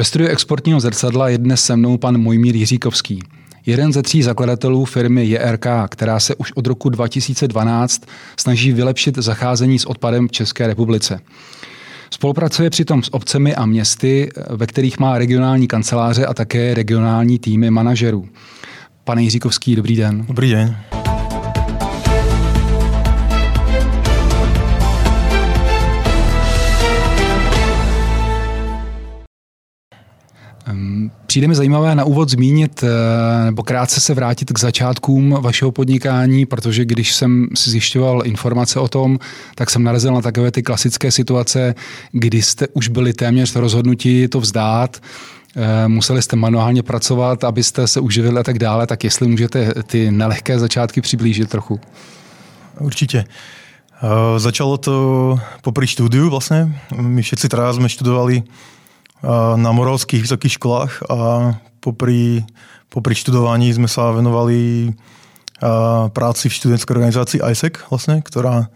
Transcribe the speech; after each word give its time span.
Ve 0.00 0.04
studiu 0.04 0.30
exportního 0.30 0.80
zrcadla 0.80 1.28
je 1.28 1.38
dnes 1.38 1.64
se 1.64 1.76
mnou 1.76 1.98
pan 1.98 2.18
Mojmír 2.18 2.56
Jiříkovský. 2.56 3.22
Jeden 3.66 3.92
ze 3.92 4.02
tří 4.02 4.22
zakladatelů 4.22 4.84
firmy 4.84 5.26
JRK, 5.26 5.66
která 5.88 6.20
se 6.20 6.34
už 6.34 6.52
od 6.52 6.66
roku 6.66 6.88
2012 6.88 8.02
snaží 8.36 8.72
vylepšit 8.72 9.18
zacházení 9.18 9.78
s 9.78 9.84
odpadem 9.84 10.28
v 10.28 10.32
České 10.32 10.66
republice. 10.66 11.20
Spolupracuje 12.10 12.70
přitom 12.70 13.02
s 13.02 13.14
obcemi 13.14 13.54
a 13.54 13.66
městy, 13.66 14.28
ve 14.50 14.66
kterých 14.66 14.98
má 14.98 15.18
regionální 15.18 15.68
kanceláře 15.68 16.26
a 16.26 16.34
také 16.34 16.74
regionální 16.74 17.38
týmy 17.38 17.70
manažerů. 17.70 18.28
Pane 19.04 19.22
Jiříkovský, 19.22 19.76
dobrý 19.76 19.96
den. 19.96 20.24
Dobrý 20.28 20.50
den. 20.50 20.76
Přijde 31.26 31.48
mi 31.48 31.54
zajímavé 31.54 31.94
na 31.94 32.04
úvod 32.04 32.28
zmínit 32.30 32.84
eh, 32.84 33.44
nebo 33.44 33.62
krátce 33.62 34.00
se 34.00 34.14
vrátit 34.14 34.52
k 34.52 34.58
začátkům 34.58 35.30
vašeho 35.40 35.72
podnikání, 35.72 36.46
protože 36.46 36.84
když 36.84 37.14
jsem 37.14 37.48
si 37.54 37.70
zjišťoval 37.70 38.26
informace 38.26 38.80
o 38.80 38.88
tom, 38.88 39.18
tak 39.54 39.70
jsem 39.70 39.82
narazil 39.82 40.14
na 40.14 40.20
takové 40.20 40.50
ty 40.50 40.62
klasické 40.62 41.10
situace, 41.10 41.74
kdy 42.12 42.42
jste 42.42 42.68
už 42.68 42.88
byli 42.88 43.12
téměř 43.12 43.56
rozhodnutí 43.56 44.28
to 44.28 44.40
vzdát, 44.40 45.02
eh, 45.56 45.88
museli 45.88 46.22
jste 46.22 46.36
manuálně 46.36 46.82
pracovat, 46.82 47.44
abyste 47.44 47.86
se 47.86 48.00
uživili 48.00 48.40
a 48.40 48.42
tak 48.42 48.58
dále, 48.58 48.86
tak 48.86 49.04
jestli 49.04 49.28
můžete 49.28 49.72
ty 49.86 50.10
nelehké 50.10 50.58
začátky 50.58 51.00
přiblížit 51.00 51.50
trochu. 51.50 51.80
Určitě. 52.80 53.24
Uh, 54.00 54.40
začalo 54.40 54.80
to 54.80 55.36
popri 55.60 55.84
štúdiu 55.84 56.32
vlastne. 56.32 56.72
My 56.96 57.20
všetci 57.20 57.52
teraz 57.52 57.76
sme 57.76 57.84
študovali 57.84 58.48
na 59.24 59.70
moravských 59.70 60.24
vysokých 60.24 60.56
školách 60.56 60.92
a 61.12 61.18
popri, 61.84 62.44
popri 62.88 63.14
študovaní 63.16 63.72
sme 63.72 63.88
sa 63.88 64.12
venovali 64.16 64.92
práci 66.16 66.48
v 66.48 66.56
študentskej 66.56 66.94
organizácii 66.96 67.38
ISEC, 67.44 67.84
vlastne, 67.92 68.24
ktorá, 68.24 68.72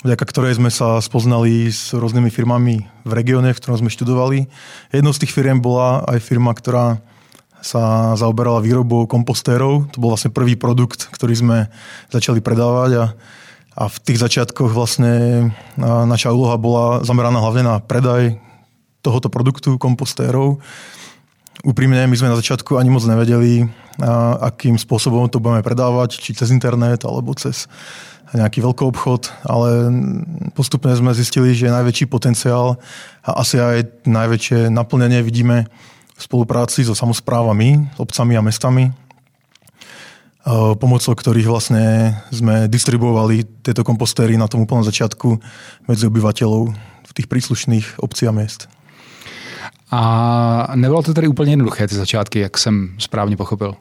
vďaka 0.00 0.24
ktorej 0.24 0.56
sme 0.56 0.72
sa 0.72 0.96
spoznali 1.04 1.68
s 1.68 1.92
rôznymi 1.92 2.32
firmami 2.32 2.88
v 3.04 3.12
regióne, 3.12 3.52
v 3.52 3.60
ktorom 3.60 3.84
sme 3.84 3.92
študovali. 3.92 4.48
Jednou 4.96 5.12
z 5.12 5.20
tých 5.24 5.34
firiem 5.36 5.60
bola 5.60 6.00
aj 6.08 6.24
firma, 6.24 6.56
ktorá 6.56 7.04
sa 7.62 8.12
zaoberala 8.18 8.64
výrobou 8.64 9.06
kompostérov. 9.06 9.86
To 9.94 9.98
bol 10.02 10.10
vlastne 10.16 10.34
prvý 10.34 10.58
produkt, 10.58 11.06
ktorý 11.14 11.34
sme 11.36 11.58
začali 12.10 12.42
predávať 12.42 12.90
a, 12.98 13.04
a 13.78 13.82
v 13.86 13.96
tých 14.02 14.18
začiatkoch 14.18 14.72
vlastne 14.74 15.46
naša 15.78 16.34
úloha 16.34 16.58
bola 16.58 17.06
zameraná 17.06 17.38
hlavne 17.38 17.62
na 17.62 17.76
predaj 17.78 18.40
tohoto 19.02 19.28
produktu 19.28 19.76
kompostérov. 19.76 20.62
Úprimne, 21.62 22.08
my 22.08 22.16
sme 22.16 22.32
na 22.32 22.38
začiatku 22.38 22.78
ani 22.80 22.90
moc 22.90 23.04
nevedeli, 23.04 23.68
akým 24.40 24.80
spôsobom 24.80 25.28
to 25.28 25.38
budeme 25.38 25.62
predávať, 25.62 26.18
či 26.18 26.32
cez 26.32 26.48
internet, 26.50 27.04
alebo 27.04 27.36
cez 27.36 27.68
nejaký 28.32 28.64
veľký 28.64 28.82
obchod, 28.88 29.28
ale 29.44 29.92
postupne 30.56 30.96
sme 30.96 31.12
zistili, 31.12 31.52
že 31.52 31.68
je 31.68 31.76
najväčší 31.76 32.08
potenciál 32.08 32.80
a 33.20 33.44
asi 33.44 33.60
aj 33.60 34.08
najväčšie 34.08 34.72
naplnenie 34.72 35.20
vidíme 35.20 35.68
v 36.16 36.20
spolupráci 36.20 36.80
so 36.88 36.96
samozprávami, 36.96 37.92
obcami 38.00 38.32
a 38.40 38.40
mestami, 38.40 38.88
pomocou 40.80 41.12
ktorých 41.12 41.46
vlastne 41.52 42.16
sme 42.32 42.66
distribuovali 42.72 43.62
tieto 43.62 43.84
kompostéry 43.84 44.40
na 44.40 44.48
tom 44.48 44.64
úplnom 44.64 44.82
začiatku 44.82 45.36
medzi 45.86 46.08
obyvateľov 46.08 46.72
v 47.04 47.12
tých 47.12 47.28
príslušných 47.28 48.00
obcí 48.00 48.24
a 48.24 48.32
miest. 48.32 48.66
A 49.92 50.72
nebylo 50.74 51.02
to 51.02 51.14
tedy 51.14 51.28
úplně 51.28 51.52
jednoduché, 51.52 51.88
ty 51.88 51.94
začátky, 51.94 52.38
jak 52.38 52.58
jsem 52.58 52.94
správně 52.98 53.36
pochopil? 53.36 53.74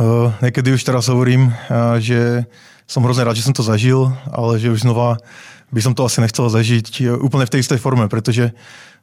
Uh, 0.00 0.32
niekedy 0.42 0.72
už 0.72 0.84
teraz 0.84 1.08
hovorím, 1.08 1.48
uh, 1.48 1.96
že 1.96 2.44
som 2.88 3.04
hrozne 3.04 3.24
rád, 3.24 3.36
že 3.36 3.44
som 3.44 3.56
to 3.56 3.64
zažil, 3.64 4.12
ale 4.32 4.60
že 4.60 4.72
už 4.72 4.84
znova 4.84 5.20
by 5.72 5.80
som 5.84 5.92
to 5.92 6.04
asi 6.04 6.20
nechcel 6.24 6.48
zažiť 6.48 7.20
úplne 7.20 7.44
v 7.44 7.52
tej 7.52 7.60
istej 7.60 7.76
forme, 7.76 8.08
pretože 8.08 8.56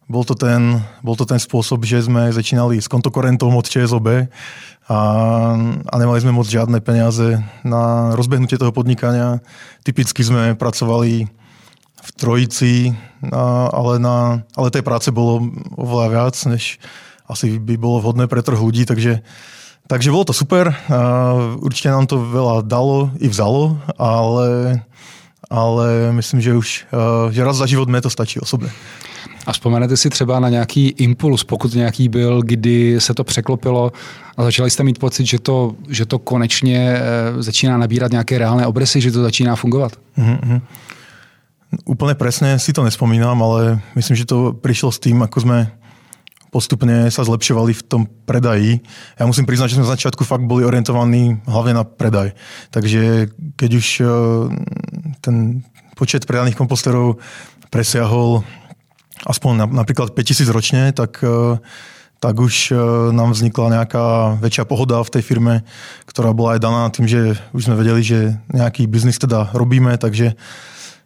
bol 0.09 0.25
to 0.25 0.33
ten, 0.33 0.81
bol 1.05 1.13
to 1.17 1.25
ten 1.25 1.37
spôsob, 1.37 1.85
že 1.85 2.05
sme 2.05 2.33
začínali 2.33 2.81
s 2.81 2.89
kontokorentom 2.89 3.53
od 3.53 3.65
ČSOB 3.65 4.29
a, 4.89 4.99
a 5.85 5.95
nemali 5.97 6.21
sme 6.21 6.33
moc 6.33 6.49
žiadne 6.49 6.81
peniaze 6.81 7.41
na 7.65 8.13
rozbehnutie 8.13 8.57
toho 8.57 8.73
podnikania. 8.73 9.41
Typicky 9.85 10.21
sme 10.21 10.57
pracovali 10.57 11.29
v 12.05 12.09
trojici, 12.13 12.73
ale, 13.73 13.97
na, 13.97 14.45
ale 14.53 14.69
tej 14.69 14.85
práce 14.85 15.09
bolo 15.09 15.41
oveľa 15.73 16.07
viac, 16.13 16.35
než 16.45 16.77
asi 17.25 17.57
by 17.57 17.81
bolo 17.81 17.97
vhodné 18.05 18.29
pre 18.29 18.45
trh 18.45 18.61
ľudí, 18.61 18.85
takže, 18.85 19.25
takže 19.89 20.13
bolo 20.13 20.29
to 20.29 20.33
super. 20.37 20.69
Určite 21.57 21.89
nám 21.89 22.05
to 22.05 22.21
veľa 22.21 22.61
dalo 22.61 23.09
i 23.17 23.25
vzalo, 23.25 23.81
ale, 23.97 24.79
ale 25.49 26.13
myslím, 26.21 26.41
že 26.45 26.53
už 26.53 26.69
že 27.33 27.41
raz 27.41 27.57
za 27.57 27.65
život 27.65 27.89
mne 27.89 28.05
to 28.05 28.13
stačí 28.13 28.37
osobne. 28.37 28.69
A 29.45 29.53
vzpomenete 29.53 29.97
si 29.97 30.09
třeba 30.09 30.39
na 30.39 30.49
nějaký 30.49 30.89
impuls, 30.89 31.43
pokud 31.43 31.73
nějaký 31.73 32.09
byl, 32.09 32.41
kdy 32.41 32.95
se 33.01 33.13
to 33.13 33.23
překlopilo 33.23 33.91
a 34.37 34.43
začali 34.43 34.69
jste 34.69 34.83
mít 34.83 34.99
pocit, 34.99 35.25
že 35.25 35.39
to, 35.39 35.75
že 35.89 36.05
to 36.05 36.19
konečně 36.19 36.77
e, 36.77 37.01
začíná 37.43 37.77
nabírat 37.77 38.11
nějaké 38.11 38.37
reálné 38.37 38.67
obrysy, 38.67 39.01
že 39.01 39.11
to 39.11 39.21
začíná 39.21 39.55
fungovat? 39.55 39.91
Mm-hmm. 40.17 40.61
Úplne 41.85 42.13
presne 42.15 42.61
si 42.61 42.71
to 42.71 42.85
nespomínam, 42.85 43.35
ale 43.41 43.81
myslím, 43.97 44.15
že 44.15 44.29
to 44.29 44.53
prišlo 44.53 44.93
s 44.93 45.01
tým, 45.01 45.25
ako 45.25 45.37
sme 45.41 45.57
postupne 46.55 47.11
sa 47.11 47.27
zlepšovali 47.27 47.75
v 47.75 47.83
tom 47.83 48.07
predaji. 48.07 48.79
Ja 49.19 49.27
musím 49.27 49.43
priznať, 49.43 49.75
že 49.75 49.77
sme 49.83 49.89
z 49.91 49.93
začiatku 49.99 50.23
fakt 50.23 50.47
boli 50.47 50.63
orientovaní 50.63 51.43
hlavne 51.43 51.75
na 51.75 51.83
predaj. 51.83 52.31
Takže 52.71 53.27
keď 53.59 53.69
už 53.75 53.87
e, 53.99 54.03
ten 55.19 55.67
počet 55.99 56.23
predaných 56.23 56.55
komposterov 56.55 57.19
presiahol 57.67 58.47
aspoň 59.27 59.67
napríklad 59.67 60.15
5000 60.15 60.55
ročne, 60.55 60.81
tak, 60.95 61.19
e, 61.19 61.59
tak 62.23 62.39
už 62.39 62.71
e, 62.71 62.75
nám 63.11 63.35
vznikla 63.35 63.83
nejaká 63.83 64.39
väčšia 64.39 64.63
pohoda 64.63 65.03
v 65.03 65.11
tej 65.11 65.23
firme, 65.27 65.67
ktorá 66.07 66.31
bola 66.31 66.55
aj 66.55 66.63
daná 66.63 66.87
tým, 66.87 67.03
že 67.03 67.35
už 67.51 67.67
sme 67.67 67.75
vedeli, 67.75 67.99
že 67.99 68.39
nejaký 68.55 68.87
biznis 68.87 69.19
teda 69.19 69.51
robíme, 69.51 69.99
takže 69.99 70.39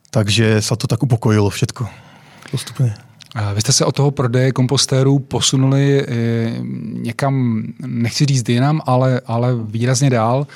takže 0.09 0.61
sa 0.61 0.75
to 0.75 0.87
tak 0.87 1.03
upokojilo 1.03 1.49
všetko 1.49 2.09
postupně. 2.51 2.93
Vy 3.53 3.61
jste 3.61 3.73
se 3.73 3.85
od 3.85 3.95
toho 3.95 4.11
prodeje 4.11 4.51
kompostérů 4.51 5.19
posunuli 5.19 6.01
eh, 6.01 6.05
někam, 6.93 7.63
nechci 7.79 8.25
říct 8.25 8.49
jinam, 8.49 8.81
ale, 8.85 9.21
ale 9.25 9.55
výrazně 9.55 10.09
dál. 10.09 10.47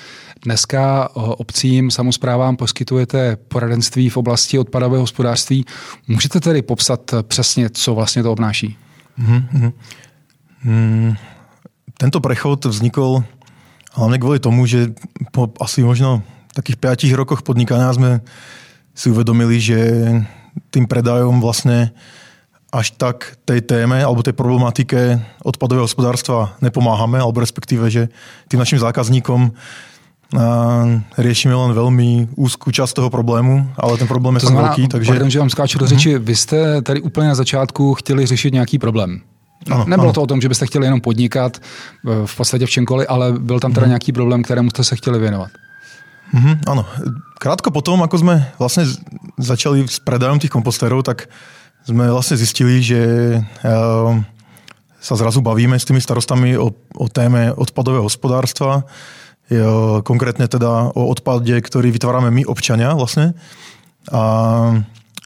Dneska 0.46 1.10
obcím, 1.16 1.92
samozprávám 1.92 2.56
poskytujete 2.56 3.38
poradenství 3.48 4.10
v 4.10 4.18
oblasti 4.18 4.60
odpadového 4.60 5.02
hospodářství. 5.02 5.66
Můžete 6.08 6.40
tedy 6.40 6.62
popsat 6.62 7.14
přesně, 7.22 7.70
co 7.70 7.96
vlastně 7.96 8.24
to 8.24 8.32
obnáší? 8.32 8.78
Mm-hmm. 9.20 9.72
Mm, 10.64 11.16
tento 11.98 12.20
prechod 12.20 12.66
vznikol 12.66 13.24
hlavne 13.94 14.18
kvôli 14.18 14.42
tomu, 14.42 14.66
že 14.66 14.90
po 15.32 15.54
asi 15.62 15.86
možno 15.86 16.26
takých 16.58 16.82
5 16.82 17.14
rokoch 17.14 17.46
podnikania 17.46 17.94
sme 17.94 18.26
si 18.94 19.10
uvedomili, 19.10 19.60
že 19.60 19.80
tým 20.70 20.86
predajom 20.86 21.42
vlastne 21.42 21.92
až 22.74 22.94
tak 22.98 23.38
tej 23.46 23.62
téme 23.62 24.02
alebo 24.02 24.26
tej 24.26 24.34
problematike 24.34 25.22
odpadového 25.46 25.86
hospodárstva 25.86 26.58
nepomáhame, 26.62 27.22
alebo 27.22 27.42
respektíve, 27.42 27.86
že 27.90 28.10
tým 28.50 28.58
našim 28.58 28.82
zákazníkom 28.82 29.54
riešime 31.14 31.54
len 31.54 31.78
veľmi 31.78 32.34
úzkú 32.34 32.74
časť 32.74 32.98
toho 32.98 33.10
problému, 33.14 33.70
ale 33.78 34.02
ten 34.02 34.10
problém 34.10 34.42
je 34.42 34.42
to 34.42 34.50
znamená, 34.50 34.74
veľký. 34.74 34.84
Takže... 34.90 35.10
Pardon, 35.14 35.30
že 35.30 35.40
vám 35.40 35.54
skáču 35.54 35.78
do 35.78 35.86
řeči. 35.86 36.18
Uh-huh. 36.18 36.26
Vy 36.26 36.36
jste 36.36 36.82
tady 36.82 37.02
úplně 37.02 37.28
na 37.28 37.36
začátku 37.36 37.94
chtěli 37.94 38.26
řešit 38.26 38.54
nějaký 38.54 38.80
problém. 38.80 39.22
Ano, 39.70 39.86
Nebylo 39.88 40.10
ano. 40.10 40.14
to 40.14 40.22
o 40.22 40.28
tom, 40.28 40.42
že 40.42 40.50
byste 40.50 40.66
chtěli 40.66 40.86
jenom 40.86 41.02
podnikat 41.02 41.62
v 42.26 42.36
podstatě 42.38 42.66
v 42.66 42.70
čemkoliv, 42.70 43.06
ale 43.10 43.34
byl 43.34 43.60
tam 43.60 43.74
teda 43.74 43.86
uh-huh. 43.86 43.90
nějaký 43.90 44.12
problém, 44.12 44.44
kterému 44.44 44.70
jste 44.70 44.84
se 44.84 44.96
chtěli 44.96 45.20
věnovat. 45.20 45.50
Mm-hmm, 46.34 46.56
áno. 46.66 46.84
Krátko 47.38 47.70
potom, 47.70 48.02
ako 48.02 48.26
sme 48.26 48.36
vlastne 48.58 48.90
začali 49.38 49.86
s 49.86 50.02
predajom 50.02 50.42
tých 50.42 50.50
kompostérov, 50.50 51.06
tak 51.06 51.30
sme 51.86 52.10
vlastne 52.10 52.40
zistili, 52.42 52.82
že 52.82 53.02
uh, 53.38 54.18
sa 54.98 55.14
zrazu 55.14 55.46
bavíme 55.46 55.78
s 55.78 55.86
tými 55.86 56.02
starostami 56.02 56.58
o, 56.58 56.74
o 56.74 57.06
téme 57.06 57.54
odpadového 57.54 58.10
hospodárstva, 58.10 58.82
uh, 58.82 60.02
konkrétne 60.02 60.50
teda 60.50 60.90
o 60.98 61.06
odpade, 61.14 61.54
ktorý 61.54 61.94
vytvárame 61.94 62.34
my 62.34 62.44
občania 62.50 62.98
vlastne. 62.98 63.38
A 64.10 64.82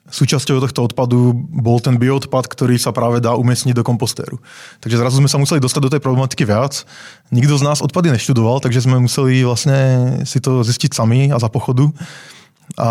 Súčasťou 0.07 0.63
tohto 0.63 0.87
odpadu 0.87 1.35
bol 1.35 1.83
ten 1.83 1.99
bioodpad, 1.99 2.47
ktorý 2.47 2.79
sa 2.79 2.95
práve 2.95 3.19
dá 3.19 3.35
umiestniť 3.35 3.75
do 3.75 3.83
kompostéru. 3.83 4.39
Takže 4.79 4.95
zrazu 5.03 5.19
sme 5.19 5.27
sa 5.27 5.35
museli 5.35 5.59
dostať 5.59 5.81
do 5.83 5.91
tej 5.91 5.99
problematiky 5.99 6.47
viac. 6.47 6.87
Nikto 7.27 7.59
z 7.59 7.67
nás 7.67 7.83
odpady 7.83 8.15
neštudoval, 8.15 8.63
takže 8.63 8.87
sme 8.87 9.03
museli 9.03 9.43
vlastne 9.43 9.75
si 10.23 10.39
to 10.39 10.63
zistiť 10.63 10.95
sami 10.95 11.27
a 11.27 11.37
za 11.37 11.51
pochodu. 11.51 11.91
a 12.75 12.89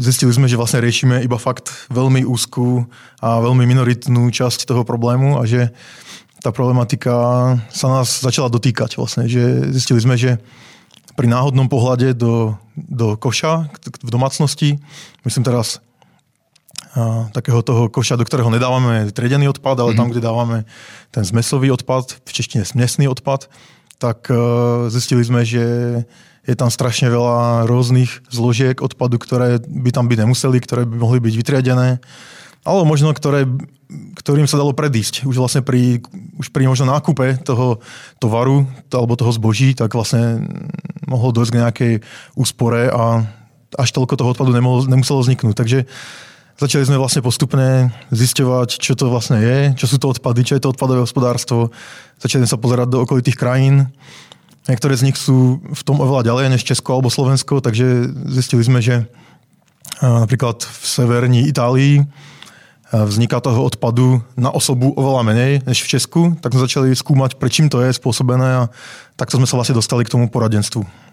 zistili 0.00 0.32
sme, 0.32 0.48
že 0.48 0.56
vlastne 0.56 0.80
riešime 0.80 1.20
iba 1.20 1.36
fakt 1.36 1.68
veľmi 1.92 2.24
úzkú 2.24 2.88
a 3.20 3.40
veľmi 3.44 3.68
minoritnú 3.68 4.32
časť 4.32 4.64
toho 4.64 4.88
problému 4.88 5.36
a 5.36 5.44
že 5.44 5.68
tá 6.40 6.48
problematika 6.48 7.12
sa 7.68 7.86
nás 7.92 8.24
začala 8.24 8.48
dotýkať 8.48 8.96
vlastne, 8.96 9.28
že 9.28 9.68
zistili 9.76 10.00
sme, 10.00 10.16
že 10.16 10.40
pri 11.12 11.28
náhodnom 11.28 11.68
pohľade 11.68 12.16
do, 12.16 12.56
do 12.72 13.20
koša 13.20 13.68
v 14.00 14.08
domácnosti, 14.08 14.80
myslím 15.28 15.44
teraz 15.44 15.84
a, 16.94 17.30
takého 17.30 17.62
toho 17.62 17.86
koša, 17.86 18.18
do 18.18 18.26
ktorého 18.26 18.50
nedávame 18.50 19.10
triedený 19.14 19.50
odpad, 19.54 19.78
ale 19.78 19.94
mm-hmm. 19.94 20.00
tam, 20.00 20.08
kde 20.10 20.26
dávame 20.26 20.58
ten 21.14 21.22
zmesový 21.22 21.70
odpad, 21.70 22.22
v 22.22 22.30
češtine 22.30 22.66
smesný 22.66 23.06
odpad, 23.10 23.46
tak 24.00 24.32
uh, 24.32 24.88
zistili 24.88 25.20
sme, 25.20 25.44
že 25.44 25.64
je 26.48 26.54
tam 26.56 26.72
strašne 26.72 27.12
veľa 27.12 27.68
rôznych 27.68 28.24
zložiek 28.32 28.80
odpadu, 28.80 29.20
ktoré 29.20 29.60
by 29.60 29.90
tam 29.92 30.08
byť 30.08 30.18
nemuseli, 30.24 30.56
ktoré 30.58 30.88
by 30.88 30.96
mohli 30.96 31.20
byť 31.20 31.34
vytriadené, 31.36 32.00
alebo 32.64 32.84
možno 32.88 33.12
ktoré, 33.12 33.44
ktorým 34.16 34.48
sa 34.48 34.56
dalo 34.56 34.72
predísť. 34.72 35.28
Už 35.28 35.36
vlastne 35.36 35.60
pri, 35.60 36.00
už 36.40 36.48
pri 36.48 36.64
možno 36.64 36.88
nákupe 36.88 37.44
toho 37.44 37.84
tovaru 38.20 38.64
alebo 38.92 39.20
toho 39.20 39.32
zboží, 39.32 39.76
tak 39.76 39.92
vlastne 39.92 40.48
mohlo 41.04 41.32
dojsť 41.32 41.52
k 41.52 41.60
nejakej 41.60 41.92
úspore 42.36 42.88
a 42.88 43.24
až 43.78 43.88
toľko 43.94 44.18
toho 44.18 44.30
odpadu 44.34 44.50
nemohlo, 44.50 44.82
nemuselo 44.88 45.22
vzniknúť. 45.22 45.54
Takže 45.54 45.78
začali 46.60 46.84
sme 46.84 47.00
vlastne 47.00 47.24
postupne 47.24 47.88
zisťovať, 48.12 48.76
čo 48.76 48.92
to 48.92 49.08
vlastne 49.08 49.40
je, 49.40 49.58
čo 49.80 49.88
sú 49.88 49.96
to 49.96 50.12
odpady, 50.12 50.44
čo 50.44 50.54
je 50.60 50.62
to 50.62 50.76
odpadové 50.76 51.00
hospodárstvo. 51.02 51.72
Začali 52.20 52.44
sme 52.44 52.52
sa 52.52 52.60
pozerať 52.60 52.88
do 52.92 53.02
okolitých 53.02 53.40
krajín, 53.40 53.88
Niektoré 54.68 54.92
z 54.94 55.08
nich 55.08 55.16
sú 55.16 55.58
v 55.58 55.82
tom 55.82 55.98
oveľa 56.04 56.30
ďalej 56.30 56.54
než 56.54 56.68
Česko 56.68 56.92
alebo 56.92 57.08
Slovensko, 57.08 57.64
takže 57.64 58.12
zistili 58.28 58.60
sme, 58.60 58.78
že 58.78 59.08
napríklad 59.98 60.62
v 60.62 60.84
severní 60.84 61.48
Itálii 61.50 62.04
vzniká 62.90 63.42
toho 63.42 63.66
odpadu 63.66 64.20
na 64.38 64.50
osobu 64.54 64.94
oveľa 64.94 65.22
menej 65.26 65.52
než 65.66 65.82
v 65.82 65.90
Česku, 65.96 66.22
tak 66.38 66.52
sme 66.52 66.66
začali 66.66 66.88
skúmať, 66.92 67.38
prečím 67.40 67.66
to 67.66 67.80
je 67.80 67.94
spôsobené 67.94 68.66
a 68.66 68.70
takto 69.18 69.42
sme 69.42 69.48
sa 69.50 69.58
vlastne 69.58 69.78
dostali 69.78 70.06
k 70.06 70.12
tomu 70.12 70.30
poradenstvu. 70.30 71.09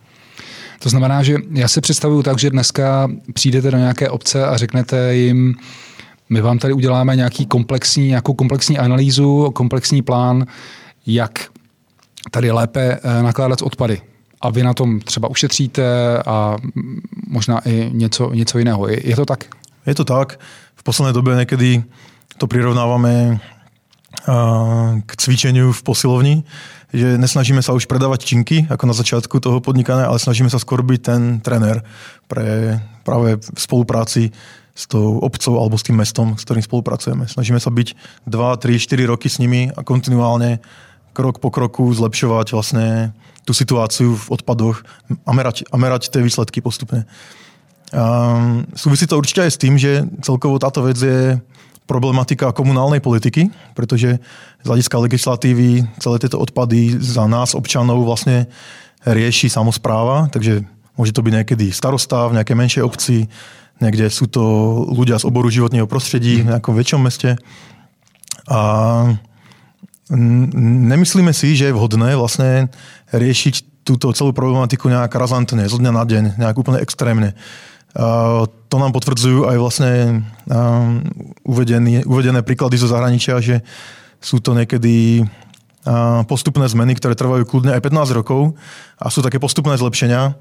To 0.79 0.89
znamená, 0.89 1.23
že 1.23 1.37
já 1.51 1.67
si 1.67 1.81
představuju 1.81 2.23
tak, 2.23 2.39
že 2.39 2.49
dneska 2.49 3.11
přijdete 3.33 3.71
do 3.71 3.77
nějaké 3.77 4.09
obce 4.09 4.45
a 4.45 4.57
řeknete 4.57 5.15
jim, 5.15 5.55
my 6.29 6.41
vám 6.41 6.59
tady 6.59 6.73
uděláme 6.73 7.15
nějaký 7.15 7.45
komplexní, 7.45 8.07
nějakou 8.07 8.33
komplexní 8.33 8.77
analýzu, 8.77 9.51
komplexní 9.51 10.01
plán, 10.01 10.45
jak 11.05 11.49
tady 12.31 12.51
lépe 12.51 12.99
eh, 13.03 13.23
nakládat 13.23 13.61
odpady. 13.61 14.01
A 14.41 14.49
vy 14.49 14.63
na 14.63 14.73
tom 14.73 14.99
třeba 14.99 15.27
ušetříte 15.27 15.83
a 16.25 16.57
možná 17.27 17.61
i 17.65 17.89
něco, 17.93 18.33
něco 18.33 18.57
jiného. 18.57 18.87
Je, 18.87 19.15
to 19.15 19.25
tak? 19.25 19.43
Je 19.85 19.95
to 19.95 20.05
tak. 20.05 20.39
V 20.75 20.83
poslednej 20.83 21.13
dobe 21.13 21.33
niekedy 21.35 21.83
to 22.37 22.47
prirovnávame 22.47 23.41
k 25.05 25.11
cvičeniu 25.17 25.71
v 25.71 25.83
posilovni, 25.83 26.43
že 26.93 27.19
nesnažíme 27.19 27.59
sa 27.59 27.75
už 27.75 27.87
predávať 27.89 28.23
činky, 28.23 28.63
ako 28.71 28.83
na 28.87 28.95
začiatku 28.95 29.43
toho 29.43 29.59
podnikania, 29.59 30.07
ale 30.07 30.23
snažíme 30.23 30.47
sa 30.47 30.59
skôr 30.61 30.79
byť 30.83 31.01
ten 31.03 31.21
trenér 31.43 31.83
pre 32.31 32.79
práve 33.03 33.39
v 33.39 33.59
spolupráci 33.59 34.31
s 34.77 34.85
tou 34.85 35.17
obcov 35.19 35.57
alebo 35.57 35.75
s 35.75 35.83
tým 35.83 35.97
mestom, 35.97 36.37
s 36.37 36.45
ktorým 36.45 36.61
spolupracujeme. 36.61 37.25
Snažíme 37.25 37.57
sa 37.57 37.73
byť 37.73 37.97
2, 38.29 38.61
3, 38.61 38.77
4 38.77 39.11
roky 39.11 39.27
s 39.27 39.41
nimi 39.41 39.73
a 39.73 39.81
kontinuálne 39.81 40.61
krok 41.17 41.41
po 41.41 41.49
kroku 41.49 41.89
zlepšovať 41.97 42.53
vlastne 42.53 43.09
tú 43.41 43.57
situáciu 43.57 44.13
v 44.13 44.37
odpadoch 44.37 44.85
a 45.25 45.31
merať, 45.33 45.65
a 45.71 45.75
merať 45.81 46.13
tie 46.13 46.21
výsledky 46.21 46.61
postupne. 46.61 47.09
Um, 47.89 48.67
súvisí 48.75 49.07
to 49.07 49.17
určite 49.17 49.47
aj 49.47 49.51
s 49.55 49.61
tým, 49.63 49.79
že 49.79 50.03
celkovo 50.19 50.59
táto 50.59 50.83
vec 50.83 50.99
je 50.99 51.39
problematika 51.87 52.51
komunálnej 52.51 52.99
politiky, 52.99 53.47
pretože 53.73 54.19
z 54.61 54.65
hľadiska 54.67 54.95
legislatívy 54.99 55.87
celé 56.03 56.15
tieto 56.19 56.37
odpady 56.37 56.99
za 56.99 57.25
nás, 57.25 57.55
občanov, 57.55 58.03
vlastne 58.03 58.51
rieši 59.07 59.47
samozpráva, 59.47 60.27
takže 60.29 60.67
môže 60.99 61.15
to 61.15 61.23
byť 61.23 61.33
niekedy 61.33 61.71
starosta 61.71 62.27
v 62.27 62.35
nejakej 62.37 62.57
menšej 62.59 62.83
obci, 62.83 63.31
niekde 63.79 64.11
sú 64.11 64.27
to 64.27 64.43
ľudia 64.91 65.15
z 65.17 65.25
oboru 65.25 65.47
životného 65.47 65.87
prostredí 65.87 66.43
v 66.43 66.51
nejakom 66.51 66.75
väčšom 66.75 67.01
meste. 67.01 67.39
A 68.51 68.59
Nemyslíme 70.07 71.35
si, 71.35 71.51
že 71.51 71.69
je 71.69 71.75
vhodné 71.75 72.15
vlastne 72.15 72.71
riešiť 73.11 73.83
túto 73.83 74.11
celú 74.15 74.31
problematiku 74.31 74.87
nejak 74.87 75.11
razantne, 75.11 75.67
zo 75.67 75.79
dňa 75.79 75.91
na 75.91 76.03
deň, 76.07 76.23
nejak 76.39 76.55
úplne 76.55 76.79
extrémne. 76.79 77.35
To 77.93 78.75
nám 78.75 78.91
potvrdzujú 78.91 79.47
aj 79.47 79.57
vlastne 79.61 79.91
uvedené, 81.47 82.03
uvedené 82.03 82.43
príklady 82.43 82.75
zo 82.75 82.91
zahraničia, 82.91 83.39
že 83.39 83.63
sú 84.19 84.41
to 84.43 84.57
niekedy 84.57 85.23
postupné 86.27 86.67
zmeny, 86.67 86.99
ktoré 86.99 87.15
trvajú 87.15 87.47
kľudne 87.47 87.71
aj 87.71 87.81
15 87.85 88.19
rokov 88.19 88.59
a 88.99 89.07
sú 89.07 89.23
také 89.23 89.39
postupné 89.39 89.79
zlepšenia, 89.79 90.35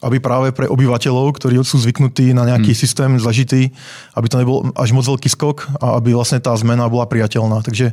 aby 0.00 0.18
práve 0.18 0.50
pre 0.56 0.66
obyvateľov, 0.66 1.36
ktorí 1.36 1.60
sú 1.62 1.78
zvyknutí 1.78 2.32
na 2.32 2.48
nejaký 2.48 2.72
hmm. 2.72 2.80
systém 2.80 3.10
zažitý, 3.20 3.70
aby 4.16 4.26
to 4.26 4.40
nebol 4.40 4.72
až 4.74 4.90
moc 4.96 5.04
veľký 5.04 5.28
skok 5.30 5.68
a 5.78 6.00
aby 6.00 6.16
vlastne 6.16 6.40
tá 6.40 6.56
zmena 6.56 6.88
bola 6.88 7.06
priateľná. 7.06 7.60
Takže 7.60 7.92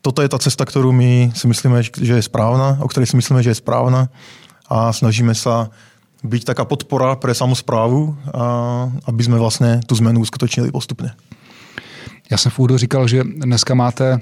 toto 0.00 0.24
je 0.24 0.32
tá 0.32 0.38
cesta, 0.40 0.64
ktorú 0.64 0.94
my 0.96 1.34
si 1.36 1.44
myslíme, 1.44 1.82
že 1.82 2.14
je 2.18 2.24
správna, 2.24 2.80
o 2.80 2.88
ktorej 2.88 3.10
si 3.10 3.20
myslíme, 3.20 3.44
že 3.44 3.52
je 3.52 3.60
správna 3.60 4.08
a 4.70 4.94
snažíme 4.94 5.36
sa 5.36 5.74
byť 6.24 6.42
taká 6.44 6.64
podpora 6.64 7.16
pre 7.16 7.34
samozprávu, 7.34 8.16
a 8.34 8.92
aby 9.06 9.22
sme 9.24 9.38
vlastně 9.38 9.80
tu 9.86 9.94
zmenu 9.94 10.20
uskutočnili 10.20 10.70
postupně. 10.70 11.10
Já 12.30 12.36
jsem 12.38 12.50
v 12.52 12.58
úvodu 12.58 12.76
říkal, 12.78 13.08
že 13.08 13.24
dneska 13.24 13.74
máte 13.74 14.20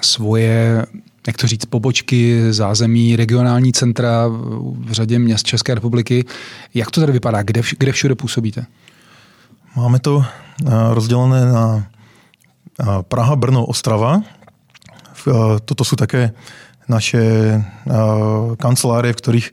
svoje, 0.00 0.86
jak 1.26 1.36
to 1.36 1.46
říct, 1.46 1.64
pobočky, 1.64 2.52
zázemí, 2.52 3.16
regionální 3.16 3.72
centra 3.72 4.28
v 4.28 4.92
řadě 4.92 5.18
měst 5.18 5.46
České 5.46 5.74
republiky. 5.74 6.24
Jak 6.74 6.90
to 6.90 7.00
tady 7.00 7.12
vypadá? 7.12 7.42
Kde, 7.42 7.62
kde 7.78 7.92
všude 7.92 8.14
působíte? 8.14 8.66
Máme 9.76 9.98
to 9.98 10.24
rozdělené 10.92 11.52
na 11.52 11.86
Praha, 13.08 13.36
Brno, 13.36 13.66
Ostrava. 13.66 14.22
Eh, 15.24 15.56
toto 15.64 15.82
sú 15.86 15.96
také 15.96 16.36
naše 16.84 17.22
eh, 17.56 17.62
kancelárie, 18.60 19.16
v 19.16 19.20
ktorých 19.24 19.48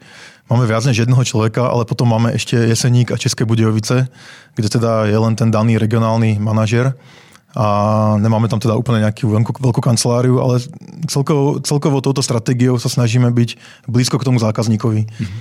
máme 0.52 0.68
viac 0.68 0.84
než 0.84 1.08
jedného 1.08 1.24
človeka, 1.24 1.72
ale 1.72 1.88
potom 1.88 2.12
máme 2.12 2.36
ešte 2.36 2.60
Jeseník 2.60 3.16
a 3.16 3.18
České 3.18 3.48
Budějovice, 3.48 4.08
kde 4.56 4.70
teda 4.70 5.08
je 5.08 5.18
len 5.18 5.36
ten 5.36 5.48
daný 5.48 5.80
regionálny 5.80 6.44
manažer 6.44 6.94
a 7.56 7.68
nemáme 8.20 8.48
tam 8.48 8.60
teda 8.60 8.76
úplne 8.76 9.04
nejakú 9.04 9.28
veľkú, 9.28 9.52
veľkú 9.60 9.82
kanceláriu, 9.84 10.40
ale 10.40 10.64
celkovo, 11.08 11.60
celkovo 11.60 12.00
touto 12.00 12.24
stratégiou 12.24 12.80
sa 12.80 12.88
snažíme 12.88 13.28
byť 13.32 13.50
blízko 13.92 14.20
k 14.20 14.28
tomu 14.28 14.40
zákazníkovi. 14.40 15.08
Mm-hmm. 15.08 15.40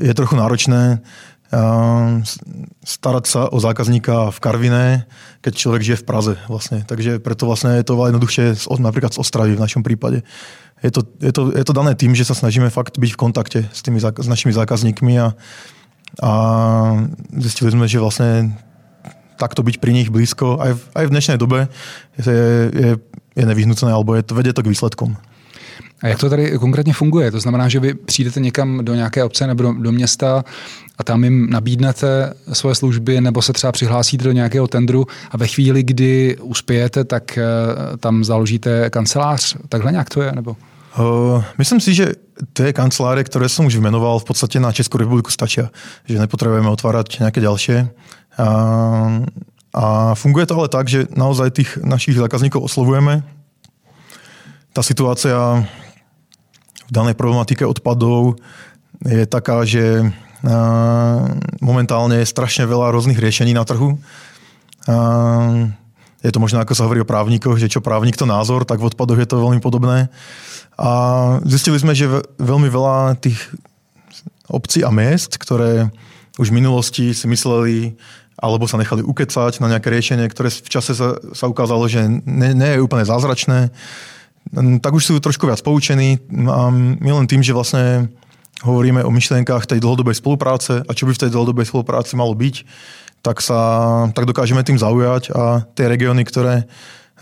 Je 0.00 0.12
trochu 0.14 0.38
náročné 0.38 1.04
starať 2.82 3.24
sa 3.28 3.44
o 3.52 3.60
zákazníka 3.60 4.32
v 4.32 4.38
Karviné, 4.40 4.86
keď 5.44 5.52
človek 5.52 5.82
žije 5.84 5.98
v 6.00 6.08
Praze 6.08 6.34
vlastne. 6.48 6.80
Takže 6.88 7.20
preto 7.20 7.44
vlastne 7.44 7.76
je 7.76 7.84
to 7.84 7.92
jednoduchšie 7.92 8.56
napríklad 8.80 9.12
z 9.12 9.20
Ostravy 9.20 9.52
v 9.52 9.60
našom 9.60 9.84
prípade. 9.84 10.24
Je 10.80 10.90
to, 10.90 11.04
je, 11.20 11.30
to, 11.30 11.52
je 11.52 11.62
to 11.62 11.76
dané 11.76 11.92
tým, 11.94 12.16
že 12.16 12.24
sa 12.26 12.34
snažíme 12.34 12.72
fakt 12.72 12.96
byť 12.96 13.10
v 13.14 13.20
kontakte 13.20 13.60
s, 13.70 13.84
tými, 13.84 14.00
s 14.00 14.26
našimi 14.26 14.50
zákazníkmi 14.50 15.14
a, 15.20 15.36
a 16.24 16.30
zistili 17.38 17.70
sme, 17.70 17.86
že 17.86 18.02
vlastne 18.02 18.56
takto 19.36 19.62
byť 19.62 19.76
pri 19.78 19.92
nich 19.94 20.08
blízko 20.10 20.58
aj 20.58 20.72
v, 20.74 20.82
aj 20.98 21.04
v 21.06 21.12
dnešnej 21.14 21.38
dobe 21.38 21.70
je, 22.18 22.38
je, 22.72 22.90
je 23.36 23.44
nevyhnutné, 23.44 23.90
alebo 23.90 24.16
je 24.16 24.24
to, 24.24 24.32
vedie 24.34 24.54
to 24.56 24.64
k 24.64 24.72
výsledkom. 24.72 25.14
A 26.02 26.08
jak 26.08 26.18
to 26.18 26.30
tady 26.30 26.58
konkrétně 26.58 26.92
funguje? 26.92 27.30
To 27.30 27.40
znamená, 27.40 27.68
že 27.68 27.80
vy 27.80 27.94
přijdete 27.94 28.40
někam 28.40 28.84
do 28.84 28.94
nějaké 28.94 29.24
obce 29.24 29.46
nebo 29.46 29.62
do, 29.62 29.72
do 29.72 29.92
města 29.92 30.44
a 30.98 31.04
tam 31.04 31.24
jim 31.24 31.50
nabídnete 31.50 32.34
svoje 32.52 32.74
služby 32.74 33.20
nebo 33.20 33.42
se 33.42 33.52
třeba 33.52 33.72
přihlásíte 33.72 34.24
do 34.24 34.32
nějakého 34.32 34.66
tendru 34.68 35.06
a 35.30 35.36
ve 35.36 35.46
chvíli, 35.46 35.82
kdy 35.82 36.36
uspějete, 36.42 37.04
tak 37.04 37.38
eh, 37.38 37.42
tam 37.96 38.24
založíte 38.24 38.90
kancelář. 38.90 39.56
Takhle 39.68 39.92
nějak 39.92 40.10
to 40.10 40.22
je? 40.22 40.32
Nebo? 40.32 40.56
Uh, 40.92 41.40
myslím 41.56 41.80
si, 41.80 41.96
že 41.96 42.20
tie 42.52 42.76
kancelárie, 42.76 43.24
ktoré 43.24 43.48
som 43.48 43.64
už 43.64 43.80
vymenoval, 43.80 44.20
v 44.20 44.28
podstate 44.28 44.60
na 44.60 44.76
Českú 44.76 45.00
republiku 45.00 45.32
stačia. 45.32 45.72
Že 46.04 46.20
nepotrebujeme 46.20 46.68
otvárať 46.68 47.24
nejaké 47.24 47.40
ďalšie. 47.40 47.88
Uh, 48.36 49.24
a 49.72 50.12
funguje 50.12 50.44
to 50.44 50.60
ale 50.60 50.68
tak, 50.68 50.92
že 50.92 51.08
naozaj 51.16 51.48
tých 51.56 51.70
našich 51.80 52.20
zákazníkov 52.20 52.60
oslovujeme. 52.68 53.24
Tá 54.72 54.80
situácia 54.80 55.36
v 56.88 56.92
danej 56.92 57.12
problematike 57.12 57.68
odpadov 57.68 58.40
je 59.04 59.28
taká, 59.28 59.68
že 59.68 60.08
momentálne 61.60 62.24
je 62.24 62.32
strašne 62.32 62.64
veľa 62.64 62.88
rôznych 62.96 63.20
riešení 63.20 63.52
na 63.52 63.68
trhu. 63.68 64.00
Je 66.24 66.30
to 66.32 66.40
možno, 66.40 66.64
ako 66.64 66.72
sa 66.72 66.88
hovorí 66.88 67.04
o 67.04 67.08
právnikoch, 67.08 67.60
že 67.60 67.68
čo 67.68 67.84
právnik 67.84 68.16
to 68.16 68.24
názor, 68.24 68.64
tak 68.64 68.80
v 68.80 68.88
odpadoch 68.88 69.20
je 69.20 69.28
to 69.28 69.44
veľmi 69.44 69.60
podobné. 69.60 70.08
A 70.80 70.90
zistili 71.44 71.76
sme, 71.76 71.92
že 71.92 72.08
veľmi 72.40 72.72
veľa 72.72 73.20
tých 73.20 73.38
obcí 74.48 74.80
a 74.80 74.88
miest, 74.88 75.36
ktoré 75.36 75.92
už 76.40 76.48
v 76.48 76.58
minulosti 76.64 77.12
si 77.12 77.28
mysleli, 77.28 77.92
alebo 78.40 78.64
sa 78.64 78.80
nechali 78.80 79.04
ukecať 79.04 79.60
na 79.60 79.68
nejaké 79.68 79.92
riešenie, 79.92 80.24
ktoré 80.32 80.48
v 80.48 80.70
čase 80.72 80.96
sa, 80.96 81.20
sa 81.36 81.44
ukázalo, 81.44 81.84
že 81.92 82.08
nie 82.24 82.70
je 82.72 82.80
úplne 82.80 83.04
zázračné, 83.04 83.68
tak 84.82 84.92
už 84.92 85.02
sú 85.06 85.14
trošku 85.20 85.46
viac 85.46 85.62
poučení. 85.62 86.18
My 86.98 87.10
len 87.12 87.26
tým, 87.30 87.40
že 87.40 87.56
vlastne 87.56 88.12
hovoríme 88.62 89.02
o 89.02 89.10
myšlienkach 89.10 89.66
tej 89.66 89.82
dlhodobej 89.82 90.18
spolupráce 90.18 90.82
a 90.86 90.90
čo 90.94 91.06
by 91.06 91.12
v 91.14 91.22
tej 91.26 91.30
dlhodobej 91.34 91.66
spolupráci 91.66 92.14
malo 92.14 92.32
byť, 92.34 92.62
tak, 93.22 93.38
sa, 93.38 93.60
tak 94.14 94.26
dokážeme 94.26 94.62
tým 94.66 94.78
zaujať 94.78 95.30
a 95.30 95.62
tie 95.74 95.86
regióny, 95.86 96.26
ktoré, 96.26 96.66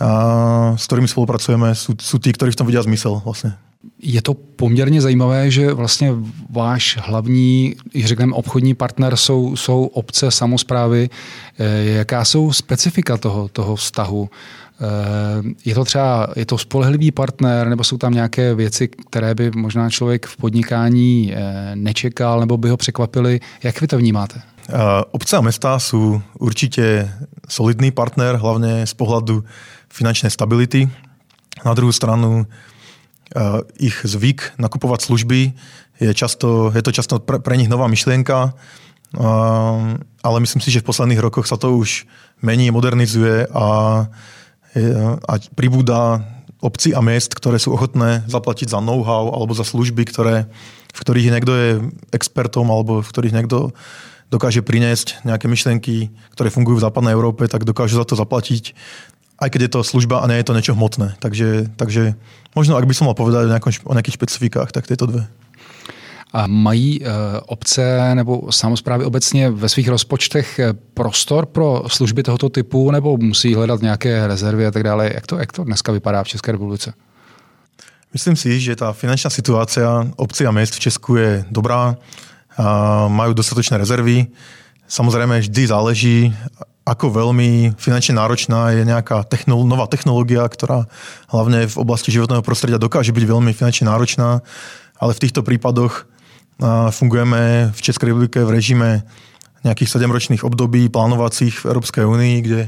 a, 0.00 0.75
s 0.77 0.85
ktorými 0.89 1.09
spolupracujeme, 1.09 1.77
sú, 1.77 1.97
sú 2.00 2.17
tí, 2.17 2.33
ktorí 2.33 2.53
v 2.53 2.59
tom 2.61 2.69
vidia 2.69 2.85
zmysel 2.85 3.21
vlastne. 3.21 3.57
Je 4.00 4.23
to 4.23 4.35
poměrně 4.35 5.00
zajímavé, 5.00 5.50
že 5.50 5.73
vlastně 5.73 6.12
váš 6.50 6.99
hlavní, 7.00 7.77
řekneme, 8.05 8.33
obchodní 8.33 8.75
partner 8.75 9.17
jsou, 9.17 9.57
jsou 9.57 9.85
obce, 9.85 10.31
samozprávy. 10.31 11.09
Eh, 11.59 11.85
jaká 11.85 12.25
jsou 12.25 12.53
specifika 12.53 13.17
toho, 13.17 13.49
toho 13.49 13.77
vztahu? 13.77 14.31
Eh, 14.80 15.42
je 15.64 15.75
to 15.75 15.84
třeba 15.84 16.28
je 16.37 16.46
to 16.46 16.58
spolehlivý 16.58 17.10
partner, 17.10 17.68
nebo 17.68 17.84
jsou 17.84 17.96
tam 17.96 18.14
nějaké 18.14 18.54
věci, 18.54 18.88
které 18.88 19.34
by 19.34 19.50
možná 19.50 19.90
člověk 19.90 20.26
v 20.26 20.37
podnikání 20.37 21.32
eh, 21.34 21.70
nečekal, 21.75 22.40
nebo 22.40 22.56
by 22.56 22.70
ho 22.70 22.76
překvapily? 22.76 23.40
Jak 23.62 23.80
vy 23.80 23.87
to 23.87 23.99
vnímáte? 23.99 24.42
Obce 25.10 25.34
a 25.34 25.42
mesta 25.42 25.82
sú 25.82 26.22
určite 26.38 27.10
solidný 27.50 27.90
partner, 27.90 28.38
hlavne 28.38 28.87
z 28.87 28.94
pohľadu 28.94 29.42
finančnej 29.90 30.30
stability. 30.30 30.87
Na 31.66 31.75
druhú 31.75 31.90
stranu 31.90 32.46
ich 33.82 33.99
zvyk 34.06 34.62
nakupovať 34.62 35.10
služby 35.10 35.40
je, 35.99 36.10
často, 36.14 36.70
je 36.70 36.82
to 36.87 36.92
často 36.94 37.18
pre, 37.18 37.42
pre 37.42 37.58
nich 37.58 37.66
nová 37.66 37.90
myšlienka, 37.90 38.54
ale 40.22 40.37
myslím 40.40 40.62
si, 40.62 40.70
že 40.70 40.87
v 40.87 40.88
posledných 40.88 41.18
rokoch 41.18 41.50
sa 41.50 41.58
to 41.58 41.75
už 41.75 42.06
mení, 42.38 42.70
modernizuje 42.70 43.50
a, 43.50 44.06
a 45.27 45.35
pribúda 45.57 46.23
obci 46.61 46.93
a 46.93 47.00
miest, 47.00 47.33
ktoré 47.33 47.57
sú 47.57 47.73
ochotné 47.73 48.23
zaplatiť 48.29 48.71
za 48.71 48.79
know-how 48.85 49.33
alebo 49.33 49.57
za 49.57 49.65
služby, 49.65 50.05
ktoré, 50.07 50.47
v 50.93 51.00
ktorých 51.00 51.33
niekto 51.33 51.53
je 51.57 51.69
expertom 52.12 52.69
alebo 52.69 53.00
v 53.00 53.09
ktorých 53.09 53.35
niekto 53.35 53.73
dokáže 54.31 54.62
priniesť 54.62 55.27
nejaké 55.27 55.50
myšlienky, 55.50 56.12
ktoré 56.37 56.55
fungujú 56.55 56.79
v 56.79 56.87
západnej 56.87 57.17
Európe, 57.17 57.50
tak 57.50 57.67
dokážu 57.67 57.99
za 57.99 58.07
to 58.07 58.15
zaplatiť 58.15 58.77
aj 59.41 59.49
keď 59.49 59.61
je 59.67 59.73
to 59.73 59.81
služba 59.81 60.21
a 60.21 60.29
nie 60.29 60.37
je 60.37 60.47
to 60.47 60.53
niečo 60.53 60.77
hmotné. 60.77 61.17
Takže, 61.17 61.73
takže 61.81 62.12
možno, 62.53 62.77
ak 62.77 62.85
by 62.85 62.93
som 62.93 63.09
mal 63.09 63.17
povedať 63.17 63.49
o, 63.49 63.53
nejakom, 63.57 63.73
o 63.89 63.97
nejakých 63.97 64.17
špecifikách, 64.21 64.69
tak 64.69 64.85
tieto 64.85 65.09
dve. 65.09 65.25
Mají 66.46 67.02
e, 67.02 67.06
obce 67.46 68.14
nebo 68.14 68.52
samozprávy 68.52 69.04
obecně 69.04 69.50
ve 69.50 69.68
svých 69.68 69.88
rozpočtech 69.88 70.58
e, 70.58 70.72
prostor 70.72 71.46
pro 71.46 71.82
služby 71.87 72.22
tohoto 72.22 72.49
typu, 72.49 72.90
nebo 72.90 73.16
musí 73.16 73.54
hledat 73.54 73.82
nějaké 73.82 74.26
rezervy 74.26 74.66
a 74.66 74.70
tak 74.70 74.82
dále? 74.82 75.10
Jak 75.14 75.26
to, 75.26 75.38
jak 75.38 75.52
to 75.52 75.64
dneska 75.64 75.92
vypadá 75.92 76.22
v 76.22 76.28
České 76.28 76.52
republice? 76.52 76.92
Myslím 78.10 78.34
si, 78.34 78.58
že 78.58 78.75
tá 78.75 78.90
finančná 78.90 79.30
situácia 79.30 79.87
obcí 80.18 80.42
a 80.42 80.50
miest 80.50 80.75
v 80.75 80.82
Česku 80.82 81.14
je 81.14 81.46
dobrá, 81.46 81.94
a 82.58 83.06
majú 83.06 83.38
dostatočné 83.38 83.78
rezervy. 83.78 84.26
Samozrejme, 84.90 85.38
vždy 85.38 85.62
záleží, 85.70 86.18
ako 86.82 87.14
veľmi 87.14 87.78
finančne 87.78 88.18
náročná 88.18 88.75
je 88.75 88.82
nejaká 88.82 89.22
technolo- 89.30 89.62
nová 89.62 89.87
technológia, 89.87 90.42
ktorá 90.42 90.90
hlavne 91.30 91.70
v 91.70 91.76
oblasti 91.78 92.10
životného 92.10 92.42
prostredia 92.42 92.82
dokáže 92.82 93.14
byť 93.14 93.25
veľmi 93.30 93.54
finančne 93.54 93.87
náročná, 93.87 94.42
ale 94.99 95.14
v 95.14 95.22
týchto 95.22 95.46
prípadoch 95.46 96.10
fungujeme 96.93 97.73
v 97.73 97.81
Českej 97.81 98.12
republike 98.12 98.45
v 98.45 98.52
režime 98.52 98.90
nejakých 99.64 100.00
7-ročných 100.00 100.45
období 100.45 100.88
plánovacích 100.88 101.64
v 101.64 101.69
Európskej 101.69 102.05
únii, 102.05 102.37
kde 102.45 102.61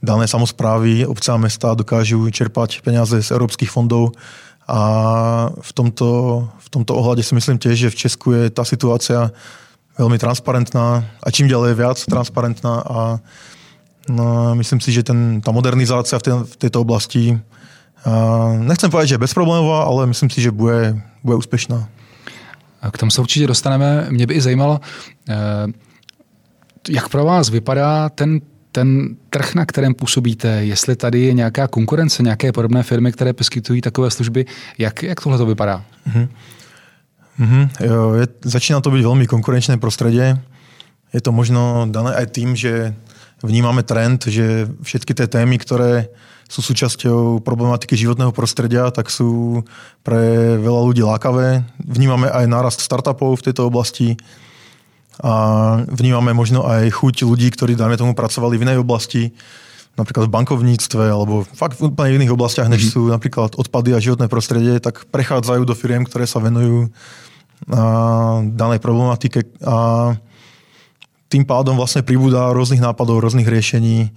dané 0.00 0.24
samozprávy, 0.26 1.04
obce 1.06 1.30
a 1.30 1.36
mesta 1.36 1.74
dokážu 1.74 2.24
čerpať 2.30 2.80
peniaze 2.80 3.20
z 3.20 3.28
európskych 3.34 3.68
fondov 3.68 4.16
a 4.70 4.80
v 5.50 5.70
tomto, 5.74 6.08
v 6.46 6.68
tomto 6.70 6.92
ohľade 6.94 7.26
si 7.26 7.34
myslím 7.34 7.58
tiež, 7.58 7.76
že 7.76 7.92
v 7.92 7.98
Česku 8.06 8.32
je 8.32 8.42
tá 8.54 8.62
situácia 8.62 9.34
veľmi 9.98 10.16
transparentná 10.16 11.04
a 11.20 11.28
čím 11.28 11.50
ďalej 11.50 11.72
viac 11.76 11.98
transparentná 12.00 12.74
a 12.80 12.98
no, 14.08 14.54
myslím 14.56 14.80
si, 14.80 14.94
že 14.94 15.04
ten, 15.04 15.42
tá 15.42 15.50
modernizácia 15.52 16.16
v, 16.16 16.24
tej, 16.24 16.34
v 16.46 16.56
tejto 16.56 16.78
oblasti 16.80 17.36
a 18.00 18.56
nechcem 18.56 18.88
povedať, 18.88 19.12
že 19.12 19.16
je 19.20 19.24
bezproblémová, 19.28 19.84
ale 19.84 20.08
myslím 20.08 20.32
si, 20.32 20.40
že 20.40 20.48
bude, 20.48 20.96
bude 21.20 21.36
úspešná. 21.36 21.99
K 22.92 22.98
tomu 22.98 23.10
se 23.10 23.20
určitě 23.20 23.46
dostaneme. 23.46 24.06
Mě 24.10 24.26
by 24.26 24.34
i 24.34 24.40
zajímalo, 24.40 24.80
eh, 25.28 25.34
jak 26.88 27.08
pro 27.08 27.24
vás 27.24 27.48
vypadá 27.48 28.08
ten, 28.08 28.40
ten 28.72 29.16
trh, 29.30 29.54
na 29.54 29.66
kterém 29.66 29.94
působíte, 29.94 30.48
jestli 30.48 30.96
tady 30.96 31.20
je 31.20 31.32
nějaká 31.32 31.68
konkurence, 31.68 32.22
nějaké 32.22 32.52
podobné 32.52 32.82
firmy, 32.82 33.12
které 33.12 33.32
poskytují 33.32 33.80
takové 33.80 34.10
služby, 34.10 34.46
jak, 34.78 35.02
jak 35.02 35.20
tohle 35.20 35.38
to 35.38 35.46
vypadá? 35.46 35.84
Mm-hmm. 36.08 36.28
Mm-hmm. 37.40 37.64
Je, 38.20 38.26
začína 38.44 38.84
to 38.84 38.92
byť 38.92 39.00
veľmi 39.00 39.24
konkurenčné 39.24 39.80
prostredie. 39.80 40.36
Je 41.08 41.20
to 41.24 41.32
možno 41.32 41.88
dané 41.88 42.12
aj 42.12 42.26
tým, 42.36 42.52
že 42.52 42.92
vnímame 43.40 43.84
trend, 43.84 44.28
že 44.28 44.68
všetky 44.84 45.12
tie 45.16 45.26
témy, 45.28 45.60
ktoré 45.60 46.12
sú 46.50 46.66
súčasťou 46.66 47.46
problematiky 47.46 47.94
životného 47.94 48.34
prostredia, 48.34 48.90
tak 48.90 49.06
sú 49.06 49.62
pre 50.02 50.58
veľa 50.58 50.82
ľudí 50.82 51.02
lákavé. 51.06 51.62
Vnímame 51.78 52.26
aj 52.26 52.44
nárast 52.50 52.82
startupov 52.82 53.38
v 53.38 53.44
tejto 53.46 53.70
oblasti 53.70 54.18
a 55.22 55.32
vnímame 55.86 56.34
možno 56.34 56.66
aj 56.66 56.90
chuť 56.90 57.22
ľudí, 57.22 57.54
ktorí, 57.54 57.78
dajme 57.78 57.94
tomu, 57.94 58.12
pracovali 58.18 58.58
v 58.58 58.64
inej 58.66 58.78
oblasti, 58.82 59.30
napríklad 59.94 60.26
v 60.26 60.34
bankovníctve 60.34 61.04
alebo 61.12 61.46
fakt 61.54 61.78
v 61.78 61.92
úplne 61.92 62.18
iných 62.18 62.34
oblastiach, 62.34 62.66
než 62.66 62.88
mm-hmm. 62.88 62.94
sú 62.98 63.02
napríklad 63.12 63.54
odpady 63.54 63.94
a 63.94 64.02
životné 64.02 64.26
prostredie, 64.26 64.82
tak 64.82 65.06
prechádzajú 65.12 65.62
do 65.68 65.74
firiem, 65.76 66.02
ktoré 66.02 66.24
sa 66.26 66.42
venujú 66.42 66.90
danej 68.56 68.80
problematike 68.80 69.44
a 69.60 70.16
tým 71.30 71.46
pádom 71.46 71.78
vlastne 71.78 72.02
pribúda 72.02 72.50
rôznych 72.50 72.82
nápadov, 72.82 73.22
rôznych 73.22 73.46
riešení, 73.46 74.10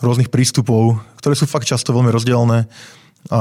rôznych 0.00 0.32
prístupov, 0.32 0.98
ktoré 1.20 1.36
sú 1.36 1.44
fakt 1.44 1.68
často 1.68 1.92
veľmi 1.92 2.08
rozdielne. 2.08 2.64
A 3.28 3.40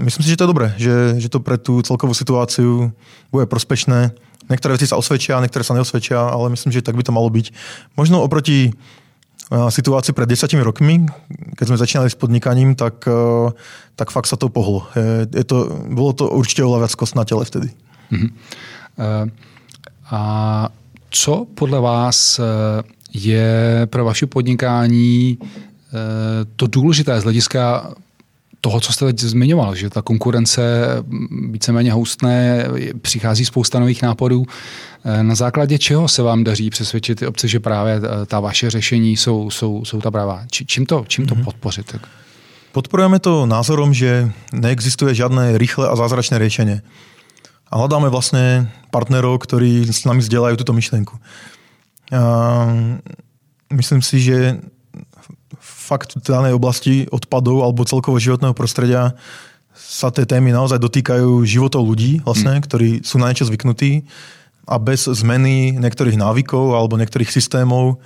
myslím 0.00 0.22
si, 0.24 0.32
že 0.32 0.38
to 0.40 0.44
je 0.44 0.52
dobré, 0.52 0.68
že, 0.76 1.20
že 1.20 1.28
to 1.32 1.40
pre 1.40 1.56
tú 1.56 1.80
celkovú 1.84 2.12
situáciu 2.12 2.92
bude 3.32 3.48
prospešné. 3.48 4.12
Niektoré 4.48 4.76
veci 4.76 4.88
sa 4.88 5.00
osvedčia, 5.00 5.40
niektoré 5.40 5.64
sa 5.64 5.72
neosvedčia, 5.72 6.20
ale 6.20 6.52
myslím, 6.52 6.72
že 6.72 6.84
tak 6.84 6.96
by 6.96 7.04
to 7.04 7.16
malo 7.16 7.32
byť. 7.32 7.52
Možno 7.96 8.20
oproti 8.20 8.76
situácii 9.52 10.16
pred 10.16 10.28
desiatimi 10.28 10.64
rokmi, 10.64 11.04
keď 11.56 11.64
sme 11.68 11.80
začínali 11.80 12.08
s 12.08 12.16
podnikaním, 12.16 12.72
tak, 12.76 13.04
tak 13.96 14.08
fakt 14.08 14.28
sa 14.28 14.40
to 14.40 14.48
pohlo. 14.48 14.88
Je 15.32 15.44
to, 15.44 15.68
bolo 15.92 16.16
to 16.16 16.28
určite 16.28 16.64
oveľa 16.64 16.88
viac 16.88 16.92
kost 16.96 17.12
na 17.12 17.28
tele 17.28 17.44
vtedy. 17.44 17.68
Uh-huh. 18.08 18.32
A 20.08 20.20
co 21.16 21.46
podle 21.54 21.80
vás 21.80 22.38
e, 22.38 22.42
je 23.14 23.82
pro 23.86 24.04
vaše 24.04 24.26
podnikání 24.26 25.38
to 26.56 26.66
důležité 26.66 27.20
z 27.20 27.22
hlediska 27.22 27.94
toho, 28.64 28.80
co 28.80 28.92
jste 28.92 29.04
teď 29.04 29.20
zmiňoval, 29.20 29.74
že 29.74 29.90
ta 29.90 30.02
konkurence 30.02 30.62
víceméně 31.50 31.92
houstné, 31.92 32.66
přichází 33.02 33.44
spousta 33.44 33.78
nových 33.78 34.02
nápadů. 34.02 34.46
Eh, 35.04 35.22
na 35.22 35.34
základě 35.34 35.78
čeho 35.78 36.08
se 36.08 36.22
vám 36.22 36.44
daří 36.44 36.70
přesvědčit 36.70 37.18
ty 37.18 37.26
obce, 37.26 37.48
že 37.48 37.60
právě 37.60 38.00
eh, 38.00 38.26
ta 38.26 38.40
vaše 38.40 38.70
řešení 38.70 39.16
jsou, 39.16 39.50
jsou, 39.50 39.84
jsou 39.84 40.00
ta 40.00 40.10
pravá? 40.10 40.44
Čím 40.50 40.86
to, 40.86 41.04
čím 41.08 41.26
to 41.26 41.34
mm-hmm. 41.34 41.44
podpořit? 41.44 41.96
Podporujeme 42.72 43.18
to 43.18 43.46
názorom, 43.46 43.94
že 43.94 44.32
neexistuje 44.52 45.14
žiadne 45.14 45.58
rýchle 45.58 45.88
a 45.88 45.96
zázračné 45.96 46.38
riešenie. 46.38 46.82
A 47.74 47.82
hľadáme 47.82 48.06
vlastne 48.06 48.70
partnerov, 48.94 49.42
ktorí 49.42 49.82
s 49.90 50.06
nami 50.06 50.22
zdieľajú 50.22 50.54
túto 50.62 50.70
myšlenku. 50.70 51.18
A 52.14 52.22
myslím 53.74 53.98
si, 53.98 54.22
že 54.22 54.62
fakt 55.58 56.14
v 56.14 56.22
danej 56.22 56.54
oblasti 56.54 57.10
odpadov 57.10 57.66
alebo 57.66 57.82
celkovo 57.82 58.22
životného 58.22 58.54
prostredia 58.54 59.18
sa 59.74 60.14
tie 60.14 60.22
témy 60.22 60.54
naozaj 60.54 60.78
dotýkajú 60.78 61.42
životov 61.42 61.82
ľudí, 61.82 62.22
vlastne, 62.22 62.56
mm. 62.56 62.62
ktorí 62.62 62.88
sú 63.02 63.18
na 63.18 63.34
niečo 63.34 63.50
zvyknutí 63.50 64.06
a 64.70 64.78
bez 64.78 65.10
zmeny 65.10 65.74
niektorých 65.74 66.14
návykov 66.14 66.78
alebo 66.78 66.94
niektorých 66.94 67.28
systémov 67.28 67.98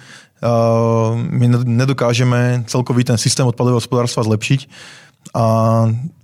my 1.18 1.46
nedokážeme 1.66 2.62
celkový 2.70 3.02
ten 3.02 3.18
systém 3.18 3.42
odpadového 3.42 3.82
hospodárstva 3.82 4.22
zlepšiť. 4.22 4.70
A 5.34 5.44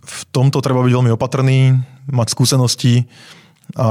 v 0.05 0.21
tomto 0.33 0.61
treba 0.61 0.85
byť 0.85 0.93
veľmi 0.93 1.13
opatrný, 1.13 1.81
mať 2.09 2.29
skúsenosti 2.33 3.09
a, 3.77 3.91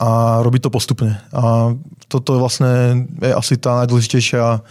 a 0.00 0.08
robiť 0.40 0.68
to 0.68 0.70
postupne. 0.72 1.20
A 1.32 1.76
toto 2.08 2.40
vlastne 2.40 3.04
je 3.20 3.32
asi 3.32 3.60
tá 3.60 3.84
najdôležitejšia 3.84 4.64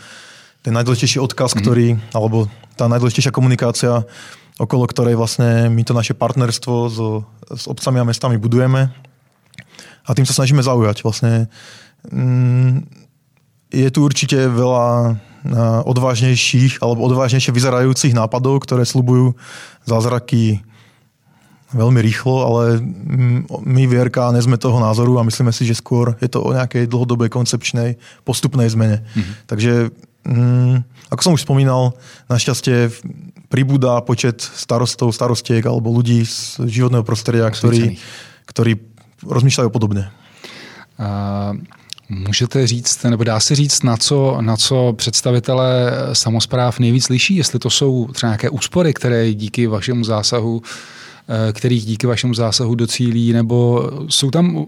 ten 0.63 0.71
najdôležitejší 0.71 1.19
odkaz, 1.19 1.53
mm-hmm. 1.53 1.61
ktorý, 1.61 1.87
alebo 2.15 2.47
tá 2.79 2.87
najdôležitejšia 2.87 3.35
komunikácia, 3.35 4.07
okolo 4.55 4.87
ktorej 4.87 5.19
vlastne 5.19 5.67
my 5.67 5.83
to 5.83 5.91
naše 5.91 6.15
partnerstvo 6.15 6.75
so, 6.87 7.27
s 7.51 7.67
obcami 7.67 7.99
a 7.99 8.07
mestami 8.07 8.39
budujeme. 8.39 8.89
a 10.07 10.09
tým 10.15 10.23
sa 10.23 10.35
snažíme 10.35 10.63
zaujať. 10.63 11.03
Vlastne 11.03 11.51
mm, 12.07 12.87
je 13.75 13.89
tu 13.91 13.99
určite 14.07 14.39
veľa 14.47 15.19
odvážnejších 15.83 16.79
alebo 16.79 17.03
odvážnejšie 17.03 17.51
vyzerajúcich 17.51 18.15
nápadov, 18.15 18.63
ktoré 18.63 18.87
slubujú 18.87 19.35
zázraky 19.83 20.63
veľmi 21.73 21.99
rýchlo, 21.99 22.35
ale 22.45 22.63
my 23.65 23.83
v 23.89 23.93
RK 24.07 24.37
nie 24.37 24.45
sme 24.45 24.61
toho 24.61 24.77
názoru 24.77 25.17
a 25.17 25.25
myslíme 25.25 25.49
si, 25.49 25.65
že 25.65 25.75
skôr 25.75 26.13
je 26.21 26.29
to 26.29 26.39
o 26.39 26.53
nejakej 26.53 26.85
dlhodobej 26.85 27.33
koncepčnej 27.33 27.97
postupnej 28.21 28.69
zmene. 28.69 29.01
Mm-hmm. 29.01 29.33
Takže, 29.49 29.73
mm, 30.29 30.75
ako 31.09 31.21
som 31.25 31.33
už 31.33 31.43
spomínal, 31.43 31.97
našťastie 32.29 32.93
pribúda 33.49 34.05
počet 34.05 34.39
starostov, 34.39 35.11
starostiek 35.11 35.65
alebo 35.65 35.89
ľudí 35.89 36.21
z 36.23 36.61
životného 36.69 37.03
prostredia, 37.03 37.49
ktorí, 37.49 37.97
ktorí 38.45 38.71
rozmýšľajú 39.25 39.69
podobne. 39.73 40.13
Uh... 41.01 41.57
Můžete 42.13 42.67
říct, 42.67 43.03
nebo 43.03 43.23
dá 43.23 43.39
se 43.39 43.55
říct, 43.55 43.83
na 43.83 43.97
co, 43.97 44.37
na 44.41 44.57
co 44.57 44.93
představitelé 44.93 45.91
samozpráv 46.13 46.79
nejvíc 46.79 47.09
liší? 47.09 47.35
Jestli 47.35 47.59
to 47.59 47.69
jsou 47.69 48.07
třeba 48.13 48.29
nějaké 48.29 48.49
úspory, 48.49 48.93
které 48.93 49.33
díky 49.33 49.67
vašemu 49.67 50.03
zásahu, 50.03 50.61
eh, 51.27 51.53
kterých 51.53 51.85
díky 51.85 52.07
vašemu 52.07 52.33
zásahu 52.33 52.75
docílí, 52.75 53.33
nebo 53.33 53.89
jsou 54.09 54.31
tam 54.31 54.65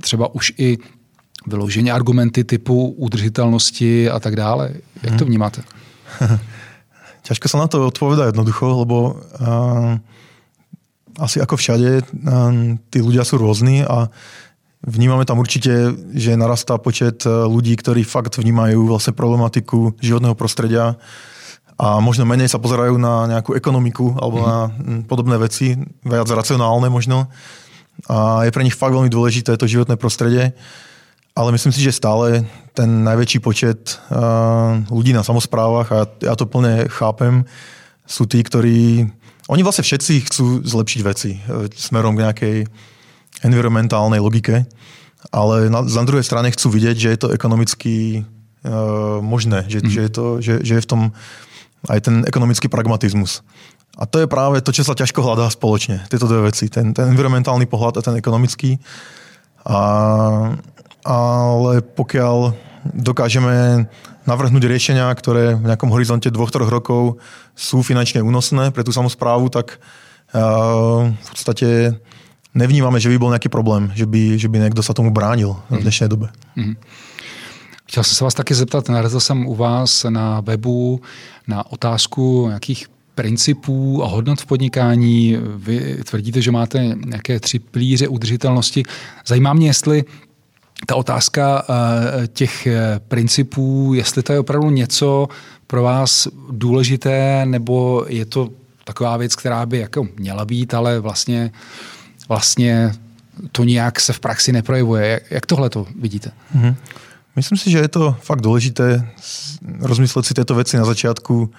třeba 0.00 0.34
už 0.34 0.52
i 0.58 0.78
vyloženě 1.46 1.92
argumenty 1.92 2.44
typu 2.44 2.88
udržitelnosti 2.88 4.10
a 4.10 4.20
tak 4.20 4.36
dále. 4.36 4.70
Jak 5.02 5.12
to 5.18 5.24
mhm. 5.24 5.26
vnímáte? 5.26 5.62
Ťažko 7.26 7.50
sa 7.50 7.58
na 7.58 7.66
to 7.66 7.82
odpoveda 7.82 8.30
jednoducho, 8.30 8.86
lebo 8.86 9.18
uh, 9.18 9.98
asi 11.18 11.42
ako 11.42 11.58
všade 11.58 12.06
uh, 12.06 12.78
tí 12.86 13.02
ľudia 13.02 13.26
sú 13.26 13.42
rôzni 13.42 13.82
a 13.82 14.06
Vnímame 14.86 15.26
tam 15.26 15.42
určite, 15.42 15.98
že 16.14 16.38
narastá 16.38 16.78
počet 16.78 17.26
e, 17.26 17.30
ľudí, 17.50 17.74
ktorí 17.74 18.06
fakt 18.06 18.38
vnímajú 18.38 18.86
vlastne 18.86 19.18
problematiku 19.18 19.98
životného 19.98 20.38
prostredia 20.38 20.94
a 21.74 21.98
možno 21.98 22.22
menej 22.22 22.46
sa 22.46 22.62
pozerajú 22.62 22.94
na 22.94 23.26
nejakú 23.26 23.58
ekonomiku 23.58 24.14
alebo 24.16 24.46
na 24.46 24.70
podobné 25.10 25.42
veci, 25.42 25.74
viac 26.06 26.30
racionálne 26.30 26.86
možno. 26.86 27.26
A 28.06 28.46
je 28.46 28.54
pre 28.54 28.62
nich 28.62 28.78
fakt 28.78 28.94
veľmi 28.94 29.10
dôležité 29.10 29.58
to 29.58 29.66
životné 29.66 29.98
prostredie. 29.98 30.54
Ale 31.36 31.52
myslím 31.52 31.74
si, 31.74 31.84
že 31.84 31.92
stále 31.92 32.48
ten 32.72 33.02
najväčší 33.02 33.42
počet 33.42 33.98
e, 34.08 34.16
ľudí 34.86 35.12
na 35.12 35.26
samozprávach, 35.26 35.88
a 35.92 36.06
ja 36.22 36.38
to 36.38 36.46
plne 36.46 36.86
chápem, 36.88 37.44
sú 38.06 38.24
tí, 38.24 38.38
ktorí... 38.40 39.10
Oni 39.50 39.62
vlastne 39.66 39.82
všetci 39.82 40.30
chcú 40.30 40.62
zlepšiť 40.62 41.00
veci 41.02 41.36
e, 41.36 41.68
smerom 41.74 42.16
k 42.16 42.22
nejakej 42.22 42.56
environmentálnej 43.44 44.20
logike, 44.22 44.64
ale 45.34 45.68
na, 45.68 45.82
na 45.82 46.04
druhej 46.06 46.24
strane 46.24 46.52
chcú 46.54 46.72
vidieť, 46.72 46.96
že 46.96 47.08
je 47.12 47.18
to 47.18 47.28
ekonomicky 47.34 48.22
uh, 48.64 49.18
možné, 49.20 49.66
že, 49.66 49.82
mm. 49.82 49.88
že, 49.90 50.00
je 50.00 50.10
to, 50.12 50.24
že, 50.40 50.54
že 50.62 50.72
je 50.78 50.84
v 50.84 50.90
tom 50.90 51.02
aj 51.86 52.00
ten 52.02 52.24
ekonomický 52.26 52.66
pragmatizmus. 52.66 53.42
A 53.96 54.04
to 54.04 54.20
je 54.20 54.28
práve 54.28 54.60
to, 54.60 54.76
čo 54.76 54.84
sa 54.84 54.92
ťažko 54.92 55.24
hľadá 55.24 55.48
spoločne, 55.48 56.04
tieto 56.12 56.28
dve 56.28 56.52
veci. 56.52 56.68
Ten, 56.68 56.92
ten 56.92 57.08
environmentálny 57.16 57.64
pohľad 57.64 58.00
a 58.00 58.04
ten 58.04 58.16
ekonomický. 58.20 58.76
A, 59.64 59.80
ale 61.00 61.72
pokiaľ 61.80 62.52
dokážeme 62.92 63.88
navrhnúť 64.28 64.68
riešenia, 64.68 65.08
ktoré 65.16 65.56
v 65.56 65.64
nejakom 65.64 65.88
horizonte 65.88 66.28
dvoch, 66.28 66.52
troch 66.52 66.68
rokov 66.68 67.22
sú 67.56 67.80
finančne 67.80 68.20
únosné 68.20 68.68
pre 68.74 68.84
tú 68.84 68.92
samozprávu, 68.92 69.48
tak 69.48 69.80
uh, 70.36 71.08
v 71.08 71.28
podstate 71.32 71.96
nevnímame, 72.56 72.96
že 72.96 73.12
by 73.12 73.20
bol 73.20 73.30
nejaký 73.36 73.52
problém, 73.52 73.92
že 73.92 74.08
by, 74.08 74.40
že 74.40 74.48
by 74.48 74.56
niekto 74.64 74.80
sa 74.80 74.96
tomu 74.96 75.12
bránil 75.12 75.60
v 75.68 75.78
mhm. 75.78 75.82
dnešnej 75.84 76.08
dobe. 76.08 76.32
Mm-hmm. 76.56 76.76
Chtěl 77.86 78.04
jsem 78.04 78.14
se 78.14 78.24
vás 78.24 78.34
taky 78.34 78.54
zeptat, 78.54 78.88
narazil 78.88 79.20
jsem 79.20 79.46
u 79.46 79.54
vás 79.54 80.04
na 80.08 80.40
webu 80.40 81.00
na 81.48 81.72
otázku 81.72 82.46
nějakých 82.46 82.86
principů 83.14 84.04
a 84.04 84.06
hodnot 84.06 84.40
v 84.40 84.46
podnikání. 84.46 85.36
Vy 85.56 85.98
tvrdíte, 86.10 86.42
že 86.42 86.50
máte 86.50 86.96
nějaké 87.06 87.40
tři 87.40 87.58
plíře 87.58 88.08
udržitelnosti. 88.08 88.82
Zajímá 89.26 89.52
mě, 89.52 89.66
jestli 89.66 90.04
ta 90.86 90.96
otázka 90.96 91.64
eh, 91.68 92.26
těch 92.26 92.66
eh, 92.66 93.00
principů, 93.08 93.94
jestli 93.94 94.22
to 94.22 94.32
je 94.32 94.38
opravdu 94.38 94.70
něco 94.70 95.28
pro 95.66 95.82
vás 95.82 96.28
důležité, 96.50 97.46
nebo 97.46 98.04
je 98.08 98.24
to 98.26 98.50
taková 98.84 99.16
věc, 99.16 99.36
která 99.36 99.66
by 99.66 99.78
jako 99.78 100.08
měla 100.16 100.44
být, 100.44 100.74
ale 100.74 101.00
vlastně 101.00 101.50
vlastně 102.28 102.92
to 103.52 103.64
nějak 103.64 104.00
se 104.00 104.12
v 104.12 104.20
praxi 104.20 104.52
neprojevuje. 104.52 105.20
Jak 105.30 105.46
tohle 105.46 105.70
to 105.70 105.86
vidíte? 106.00 106.30
Mm-hmm. 106.56 106.74
Myslím 107.36 107.58
si, 107.58 107.70
že 107.70 107.84
je 107.84 107.88
to 107.88 108.16
fakt 108.24 108.40
dôležité 108.40 109.04
rozmysleť 109.84 110.24
si 110.24 110.32
tieto 110.32 110.56
veci 110.56 110.80
na 110.80 110.88
začiatku 110.88 111.52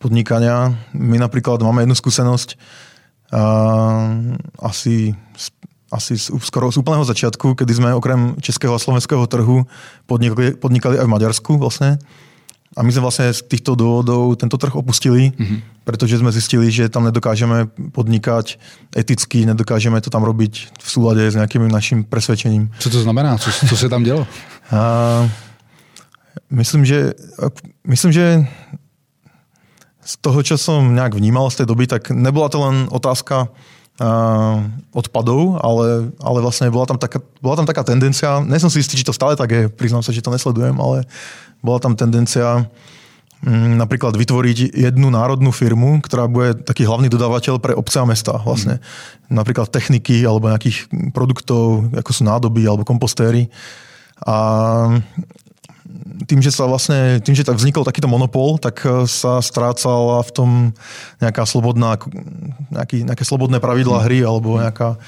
podnikania. 0.00 0.72
My 0.96 1.20
napríklad 1.20 1.60
máme 1.60 1.84
jednu 1.84 1.92
skúsenosť 1.92 2.56
a 3.28 3.44
asi, 4.64 5.12
asi 5.92 6.14
skoro 6.16 6.72
z 6.72 6.80
úplného 6.80 7.04
začiatku, 7.04 7.52
kedy 7.52 7.72
sme 7.74 7.92
okrem 7.92 8.40
českého 8.40 8.72
a 8.72 8.80
slovenského 8.80 9.28
trhu 9.28 9.68
podnikali, 10.08 10.56
podnikali 10.56 10.96
aj 10.96 11.04
v 11.04 11.14
Maďarsku 11.20 11.52
vlastne. 11.60 12.00
A 12.74 12.82
my 12.82 12.90
sme 12.90 13.06
vlastne 13.06 13.30
z 13.30 13.40
týchto 13.46 13.78
dôvodov 13.78 14.34
tento 14.34 14.58
trh 14.58 14.74
opustili, 14.74 15.30
mm-hmm. 15.30 15.86
pretože 15.86 16.18
sme 16.18 16.34
zistili, 16.34 16.70
že 16.74 16.90
tam 16.90 17.06
nedokážeme 17.06 17.70
podnikať 17.94 18.58
eticky, 18.90 19.46
nedokážeme 19.46 20.02
to 20.02 20.10
tam 20.10 20.26
robiť 20.26 20.74
v 20.74 20.88
súlade 20.88 21.22
s 21.22 21.38
nejakým 21.38 21.70
našim 21.70 22.02
presvedčením. 22.02 22.74
Co 22.82 22.90
to 22.90 22.98
znamená? 22.98 23.38
Co, 23.38 23.48
co 23.50 23.74
sa 23.78 23.86
tam 23.86 24.02
dialo? 24.02 24.26
A, 24.74 25.30
myslím, 26.50 26.82
že, 26.82 27.14
myslím, 27.86 28.10
že 28.10 28.26
z 30.04 30.14
toho, 30.20 30.42
čo 30.42 30.58
som 30.58 30.92
nejak 30.92 31.16
vnímal 31.16 31.48
z 31.48 31.62
tej 31.62 31.66
doby, 31.70 31.86
tak 31.86 32.10
nebola 32.10 32.50
to 32.50 32.58
len 32.60 32.90
otázka 32.90 33.48
odpadov, 34.90 35.62
ale, 35.62 36.10
ale 36.18 36.38
vlastne 36.42 36.66
bola 36.66 36.82
tam, 36.82 36.98
taká, 36.98 37.22
bola 37.38 37.62
tam 37.62 37.66
taká 37.70 37.86
tendencia, 37.86 38.42
nie 38.42 38.58
som 38.58 38.66
si 38.66 38.82
istý, 38.82 38.98
či 38.98 39.06
to 39.06 39.14
stále 39.14 39.38
tak 39.38 39.50
je, 39.54 39.70
priznám 39.70 40.02
sa, 40.02 40.10
že 40.10 40.18
to 40.18 40.34
nesledujem, 40.34 40.74
ale 40.82 41.06
bola 41.64 41.80
tam 41.80 41.96
tendencia 41.96 42.68
mm, 43.40 43.80
napríklad 43.80 44.12
vytvoriť 44.12 44.76
jednu 44.76 45.08
národnú 45.08 45.48
firmu, 45.48 46.04
ktorá 46.04 46.28
bude 46.28 46.60
taký 46.60 46.84
hlavný 46.84 47.08
dodávateľ 47.08 47.56
pre 47.58 47.72
obce 47.72 47.96
a 47.96 48.04
mesta. 48.04 48.36
Vlastne. 48.44 48.84
Mm. 49.32 49.40
Napríklad 49.40 49.72
techniky 49.72 50.28
alebo 50.28 50.52
nejakých 50.52 50.92
produktov, 51.16 51.88
ako 51.96 52.10
sú 52.12 52.22
nádoby 52.28 52.68
alebo 52.68 52.84
kompostéry. 52.84 53.48
A 54.22 54.36
tým, 56.26 56.40
že 56.42 56.50
sa 56.50 56.66
vlastne, 56.66 57.20
tým, 57.22 57.34
že 57.36 57.46
tak 57.46 57.58
vznikol 57.58 57.86
takýto 57.86 58.10
monopol, 58.10 58.58
tak 58.58 58.82
e, 58.82 59.06
sa 59.06 59.38
strácala 59.38 60.22
v 60.24 60.30
tom 60.34 60.50
nejaká 61.22 61.46
slobodná, 61.46 61.98
nejaký, 62.72 63.06
nejaké 63.06 63.24
slobodné 63.24 63.62
pravidlá 63.62 64.02
hry 64.06 64.26
alebo 64.26 64.58
nejaká 64.58 64.98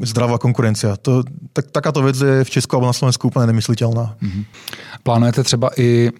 zdravá 0.00 0.40
konkurencia. 0.40 0.96
To, 1.04 1.22
tak, 1.52 1.68
takáto 1.70 2.00
vec 2.00 2.16
je 2.16 2.42
v 2.42 2.50
Česku 2.50 2.76
alebo 2.76 2.90
na 2.90 2.96
Slovensku 2.96 3.28
úplne 3.28 3.52
nemysliteľná. 3.52 4.16
Mm-hmm. 4.16 4.44
Plánujete 5.04 5.42
třeba 5.44 5.68
i 5.76 6.08
e, 6.08 6.12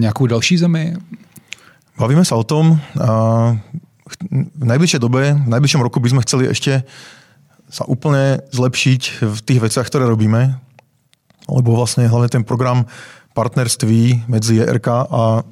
nejakú 0.00 0.26
další 0.26 0.56
zemi? 0.56 0.96
Bavíme 2.00 2.24
sa 2.24 2.40
o 2.40 2.44
tom. 2.44 2.80
A 2.96 3.52
v 4.30 4.64
najbližšej 4.64 5.00
dobe, 5.00 5.36
v 5.36 5.50
najbližšom 5.52 5.84
roku 5.84 6.00
by 6.00 6.08
sme 6.10 6.24
chceli 6.24 6.48
ešte 6.48 6.82
sa 7.70 7.86
úplne 7.86 8.42
zlepšiť 8.50 9.22
v 9.22 9.38
tých 9.46 9.60
veciach, 9.62 9.86
ktoré 9.86 10.08
robíme. 10.08 10.58
Lebo 11.46 11.76
vlastne 11.76 12.08
hlavne 12.10 12.30
ten 12.30 12.42
program 12.42 12.88
partnerství 13.34 14.24
medzi 14.28 14.58
JRK 14.60 14.88
a 15.10 15.42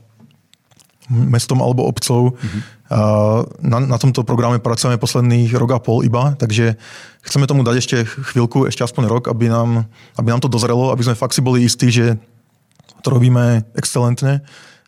mestom 1.09 1.65
alebo 1.65 1.89
obcov. 1.89 2.37
Mm-hmm. 2.37 2.63
Na, 3.65 3.79
na 3.81 3.99
tomto 4.01 4.25
programe 4.25 4.61
pracujeme 4.61 5.01
posledných 5.01 5.53
rok 5.57 5.71
a 5.77 5.79
pol 5.81 6.05
iba, 6.05 6.37
takže 6.37 6.77
chceme 7.21 7.45
tomu 7.45 7.65
dať 7.65 7.77
ešte 7.77 7.97
chvíľku, 8.05 8.65
ešte 8.65 8.85
aspoň 8.85 9.05
rok, 9.09 9.23
aby 9.29 9.53
nám, 9.53 9.89
aby 10.17 10.29
nám 10.33 10.41
to 10.41 10.53
dozrelo, 10.53 10.93
aby 10.93 11.05
sme 11.05 11.17
fakt 11.17 11.37
si 11.37 11.45
boli 11.45 11.65
istí, 11.65 11.93
že 11.93 12.17
to 13.05 13.13
robíme 13.13 13.65
excelentne 13.77 14.41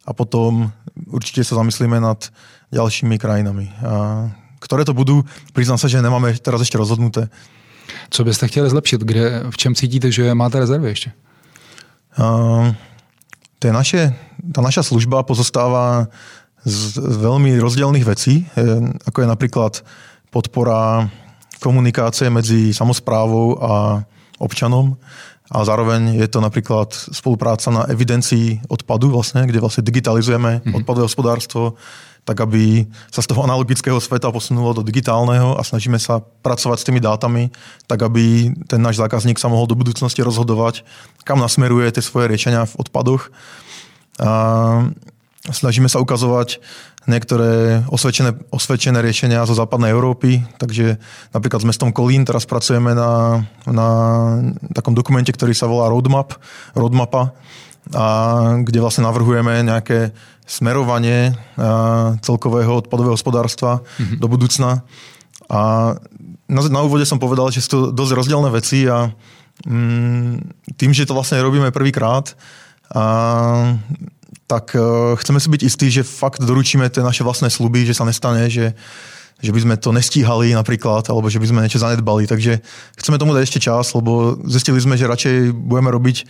a 0.05 0.11
potom 0.17 0.73
určite 1.13 1.45
sa 1.45 1.61
zamyslíme 1.61 2.01
nad 2.01 2.33
ďalšími 2.73 3.21
krajinami. 3.21 3.69
A 3.85 4.29
ktoré 4.61 4.85
to 4.85 4.97
budú, 4.97 5.25
priznám 5.53 5.81
sa, 5.81 5.89
že 5.89 6.05
nemáme 6.05 6.37
teraz 6.41 6.61
ešte 6.61 6.81
rozhodnuté. 6.81 7.29
Co 8.11 8.25
byste 8.25 8.49
chtěli 8.49 8.71
zlepšit? 8.71 9.01
Kde, 9.01 9.51
v 9.51 9.57
čem 9.57 9.75
cítíte, 9.75 10.13
že 10.13 10.35
máte 10.35 10.59
rezervy 10.59 10.89
ještě? 10.89 11.13
Tie 13.61 13.71
naše, 13.71 14.17
tá 14.51 14.61
naša 14.65 14.83
služba 14.83 15.23
pozostáva 15.23 16.09
z 16.65 17.01
veľmi 17.01 17.57
rozdielných 17.57 18.07
vecí, 18.09 18.45
ako 19.07 19.25
je 19.25 19.29
napríklad 19.29 19.73
podpora 20.29 21.09
komunikácie 21.61 22.33
medzi 22.33 22.73
samozprávou 22.73 23.61
a 23.61 24.03
občanom 24.41 24.97
a 25.51 25.67
zároveň 25.67 26.15
je 26.15 26.29
to 26.31 26.39
napríklad 26.39 26.95
spolupráca 26.95 27.75
na 27.75 27.83
evidencii 27.91 28.71
odpadu, 28.71 29.11
vlastne, 29.11 29.43
kde 29.51 29.59
vlastne 29.59 29.83
digitalizujeme 29.83 30.63
mm-hmm. 30.63 30.77
odpadové 30.79 31.11
hospodárstvo, 31.11 31.75
tak 32.25 32.37
aby 32.45 32.87
sa 33.11 33.25
z 33.25 33.31
toho 33.33 33.45
analogického 33.45 33.99
sveta 33.99 34.31
posunulo 34.31 34.77
do 34.77 34.87
digitálneho 34.87 35.57
a 35.57 35.63
snažíme 35.65 35.97
sa 35.97 36.21
pracovať 36.21 36.79
s 36.79 36.87
tými 36.87 37.01
dátami, 37.01 37.51
tak 37.89 38.05
aby 38.05 38.55
ten 38.69 38.81
náš 38.81 39.01
zákazník 39.01 39.41
sa 39.41 39.51
mohol 39.51 39.67
do 39.67 39.79
budúcnosti 39.79 40.21
rozhodovať, 40.21 40.85
kam 41.25 41.41
nasmeruje 41.41 41.91
tie 41.91 42.05
svoje 42.05 42.31
riešenia 42.31 42.69
v 42.69 42.77
odpadoch. 42.81 43.33
A 44.21 44.31
snažíme 45.49 45.89
sa 45.89 45.99
ukazovať 45.99 46.61
niektoré 47.09 47.81
osvedčené, 47.89 48.37
osvedčené 48.53 49.01
riešenia 49.01 49.49
zo 49.49 49.57
západnej 49.57 49.97
Európy, 49.97 50.45
takže 50.61 51.01
napríklad 51.33 51.65
s 51.65 51.69
mestom 51.73 51.91
Kolín 51.97 52.29
teraz 52.29 52.45
pracujeme 52.45 52.93
na, 52.93 53.43
na 53.65 53.89
takom 54.77 54.93
dokumente, 54.93 55.33
ktorý 55.33 55.57
sa 55.57 55.65
volá 55.65 55.89
Roadmap, 55.89 56.37
Roadmapa, 56.77 57.33
a 57.97 58.07
kde 58.61 58.79
vlastne 58.85 59.09
navrhujeme 59.09 59.65
nejaké 59.65 60.13
smerovanie 60.51 61.31
celkového 62.27 62.83
odpadového 62.83 63.15
hospodárstva 63.15 63.79
mm-hmm. 63.79 64.19
do 64.19 64.27
budúcna. 64.27 64.83
A 65.47 65.95
na, 66.51 66.61
na 66.67 66.81
úvode 66.83 67.07
som 67.07 67.23
povedal, 67.23 67.55
že 67.55 67.63
sú 67.63 67.69
to 67.71 67.79
dosť 67.95 68.13
rozdielne 68.19 68.51
veci 68.51 68.91
a 68.91 69.15
mm, 69.63 70.75
tým, 70.75 70.91
že 70.91 71.07
to 71.07 71.15
vlastne 71.15 71.39
robíme 71.39 71.71
prvýkrát, 71.71 72.35
a, 72.91 73.79
tak 74.51 74.75
uh, 74.75 75.15
chceme 75.15 75.39
si 75.39 75.47
byť 75.47 75.63
istí, 75.63 75.87
že 75.95 76.03
fakt 76.03 76.43
doručíme 76.43 76.91
tie 76.91 77.07
naše 77.07 77.23
vlastné 77.23 77.47
sluby, 77.47 77.87
že 77.87 77.95
sa 77.95 78.03
nestane, 78.03 78.51
že, 78.51 78.75
že 79.39 79.55
by 79.55 79.63
sme 79.63 79.75
to 79.79 79.95
nestíhali 79.95 80.51
napríklad, 80.59 81.07
alebo 81.07 81.31
že 81.31 81.39
by 81.39 81.47
sme 81.47 81.63
niečo 81.63 81.79
zanedbali. 81.79 82.27
Takže 82.27 82.59
chceme 82.99 83.23
tomu 83.23 83.31
dať 83.31 83.47
ešte 83.47 83.63
čas, 83.63 83.95
lebo 83.95 84.43
zistili 84.51 84.83
sme, 84.83 84.99
že 84.99 85.07
radšej 85.07 85.55
budeme 85.55 85.95
robiť 85.95 86.27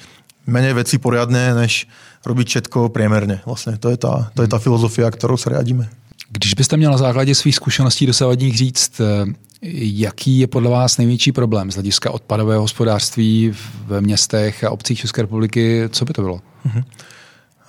menej 0.46 0.72
veci 0.72 0.98
poriadne, 0.98 1.54
než 1.54 1.86
robiť 2.26 2.46
všetko 2.48 2.88
priemerne. 2.88 3.40
Vlastně 3.46 3.76
to 3.76 3.90
je 3.90 3.96
ta, 3.96 4.30
to 4.34 4.42
je 4.42 4.48
ta 4.48 4.58
filozofia, 4.58 5.10
kterou 5.10 5.36
se 5.36 5.50
riadíme. 5.50 5.88
Když 6.30 6.54
byste 6.54 6.76
měl 6.76 6.90
na 6.90 6.98
základě 6.98 7.34
svých 7.34 7.56
zkušeností 7.56 8.06
dosavadních 8.06 8.56
říct, 8.58 9.00
eh, 9.00 9.24
jaký 9.62 10.38
je 10.38 10.46
podle 10.46 10.70
vás 10.70 10.98
největší 10.98 11.32
problém 11.32 11.70
z 11.70 11.74
hlediska 11.74 12.10
odpadového 12.10 12.62
hospodářství 12.62 13.52
ve 13.86 14.00
městech 14.00 14.64
a 14.64 14.70
obcích 14.70 15.00
České 15.00 15.22
republiky, 15.22 15.88
co 15.92 16.04
by 16.04 16.12
to 16.12 16.22
bylo? 16.22 16.40
Uh-huh. 16.66 16.84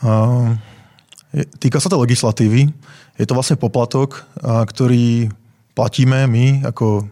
Uh, 0.04 0.58
týka 1.60 1.80
sa 1.80 1.88
to 1.88 2.00
legislatívy. 2.00 2.74
Je 3.20 3.26
to 3.28 3.38
vlastne 3.38 3.56
poplatok, 3.56 4.28
ktorý 4.42 5.30
platíme 5.78 6.28
my 6.28 6.66
ako, 6.66 7.08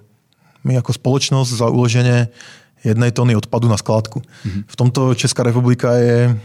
my 0.65 0.73
ako 0.79 0.91
spoločnosť 0.95 1.51
za 1.53 1.67
uloženie 1.69 2.27
jednej 2.83 3.11
tony 3.11 3.35
odpadu 3.35 3.67
na 3.67 3.77
skládku. 3.77 4.21
Mm-hmm. 4.21 4.63
V 4.67 4.75
tomto 4.75 5.01
Česká 5.13 5.43
republika 5.43 5.93
je, 5.99 6.35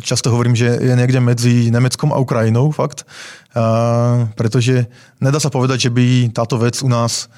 často 0.00 0.32
hovorím, 0.32 0.56
že 0.56 0.80
je 0.80 0.94
niekde 0.96 1.20
medzi 1.20 1.70
Nemeckom 1.70 2.10
a 2.10 2.18
Ukrajinou, 2.18 2.72
fakt. 2.72 3.04
A, 3.54 4.26
pretože 4.34 4.88
nedá 5.20 5.38
sa 5.38 5.52
povedať, 5.52 5.88
že 5.88 5.90
by 5.90 6.32
táto 6.32 6.56
vec 6.56 6.80
u 6.82 6.88
nás 6.88 7.28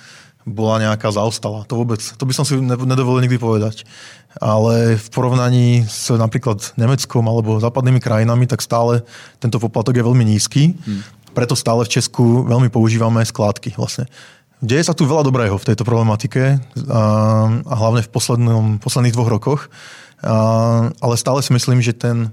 bola 0.43 0.83
nejaká 0.83 1.07
zaostala. 1.15 1.63
To 1.71 1.79
vôbec, 1.79 2.03
to 2.03 2.25
by 2.27 2.35
som 2.35 2.43
si 2.43 2.59
nedovolil 2.59 3.23
nikdy 3.23 3.39
povedať. 3.39 3.87
Ale 4.43 4.99
v 4.99 5.09
porovnaní 5.15 5.87
s 5.87 6.11
napríklad 6.11 6.75
Nemeckom 6.75 7.23
alebo 7.23 7.63
západnými 7.63 8.03
krajinami, 8.03 8.51
tak 8.51 8.59
stále 8.59 9.07
tento 9.39 9.63
poplatok 9.63 9.95
je 9.95 10.03
veľmi 10.03 10.25
nízky. 10.27 10.75
Hmm. 10.83 11.07
Preto 11.33 11.55
stále 11.55 11.87
v 11.87 11.95
Česku 11.95 12.43
veľmi 12.45 12.69
používame 12.75 13.23
skládky 13.23 13.79
vlastne. 13.79 14.11
Deje 14.63 14.87
sa 14.87 14.95
tu 14.95 15.11
veľa 15.11 15.27
dobrého 15.27 15.59
v 15.59 15.67
tejto 15.67 15.83
problematike 15.83 16.63
a, 16.87 17.03
a 17.67 17.75
hlavne 17.75 18.07
v 18.07 18.13
posledných 18.79 19.15
dvoch 19.15 19.31
rokoch, 19.31 19.61
a, 20.23 20.87
ale 21.03 21.15
stále 21.19 21.43
si 21.43 21.51
myslím, 21.51 21.83
že 21.83 21.99
ten 21.99 22.31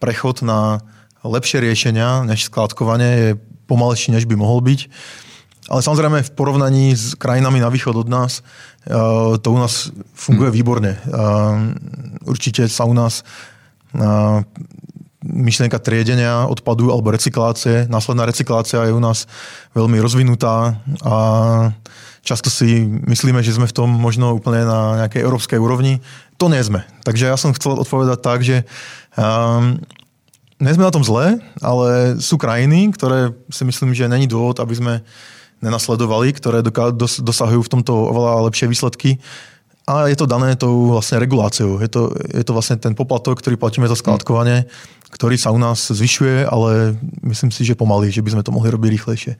prechod 0.00 0.40
na 0.40 0.80
lepšie 1.20 1.60
riešenia 1.60 2.24
než 2.24 2.48
skládkovanie 2.48 3.10
je 3.12 3.30
pomalejší, 3.68 4.16
než 4.16 4.24
by 4.24 4.40
mohol 4.40 4.64
byť. 4.64 4.88
Ale 5.68 5.80
samozrejme 5.80 6.24
v 6.24 6.34
porovnaní 6.36 6.96
s 6.96 7.16
krajinami 7.16 7.60
na 7.60 7.68
východ 7.68 7.96
od 7.96 8.08
nás 8.08 8.44
to 9.40 9.48
u 9.48 9.58
nás 9.58 9.88
funguje 10.12 10.52
hmm. 10.52 10.58
výborne. 10.60 10.92
Určite 12.24 12.68
sa 12.68 12.84
u 12.84 12.92
nás 12.92 13.24
myšlienka 15.24 15.80
triedenia 15.80 16.44
odpadu 16.44 16.92
alebo 16.92 17.08
recyklácie. 17.10 17.88
Následná 17.88 18.28
recyklácia 18.28 18.84
je 18.84 18.92
u 18.92 19.00
nás 19.00 19.24
veľmi 19.72 19.96
rozvinutá 20.04 20.76
a 21.00 21.16
často 22.20 22.52
si 22.52 22.84
myslíme, 22.84 23.40
že 23.40 23.56
sme 23.56 23.64
v 23.64 23.76
tom 23.76 23.88
možno 23.88 24.36
úplne 24.36 24.68
na 24.68 25.04
nejakej 25.04 25.24
európskej 25.24 25.56
úrovni. 25.56 26.04
To 26.36 26.52
nie 26.52 26.60
sme. 26.60 26.84
Takže 27.08 27.32
ja 27.32 27.36
som 27.40 27.56
chcel 27.56 27.80
odpovedať 27.80 28.18
tak, 28.20 28.44
že 28.44 28.68
um, 29.16 29.80
nie 30.60 30.74
sme 30.76 30.86
na 30.86 30.94
tom 30.94 31.04
zle, 31.04 31.40
ale 31.64 32.20
sú 32.20 32.36
krajiny, 32.36 32.92
ktoré 32.92 33.32
si 33.48 33.64
myslím, 33.64 33.96
že 33.96 34.10
není 34.10 34.28
dôvod, 34.28 34.60
aby 34.60 34.74
sme 34.76 34.94
nenasledovali, 35.64 36.36
ktoré 36.36 36.60
dosahujú 37.24 37.64
v 37.64 37.72
tomto 37.72 37.92
oveľa 37.92 38.52
lepšie 38.52 38.68
výsledky. 38.68 39.16
A 39.84 40.08
je 40.08 40.16
to 40.16 40.24
dané 40.24 40.56
tou 40.56 40.96
vlastne 40.96 41.20
reguláciou. 41.20 41.76
Je 41.76 41.92
to, 41.92 42.08
je 42.32 42.40
to 42.40 42.56
vlastne 42.56 42.80
ten 42.80 42.96
poplatok, 42.96 43.36
ktorý 43.44 43.60
platíme 43.60 43.84
za 43.84 43.96
skládkovanie, 43.96 44.64
ktorý 45.12 45.36
sa 45.36 45.52
u 45.52 45.60
nás 45.60 45.92
zvyšuje, 45.92 46.48
ale 46.48 46.96
myslím 47.20 47.52
si, 47.52 47.68
že 47.68 47.76
pomaly, 47.76 48.08
že 48.08 48.24
by 48.24 48.32
sme 48.32 48.42
to 48.42 48.54
mohli 48.54 48.72
robiť 48.72 48.90
rýchlejšie. 48.90 49.34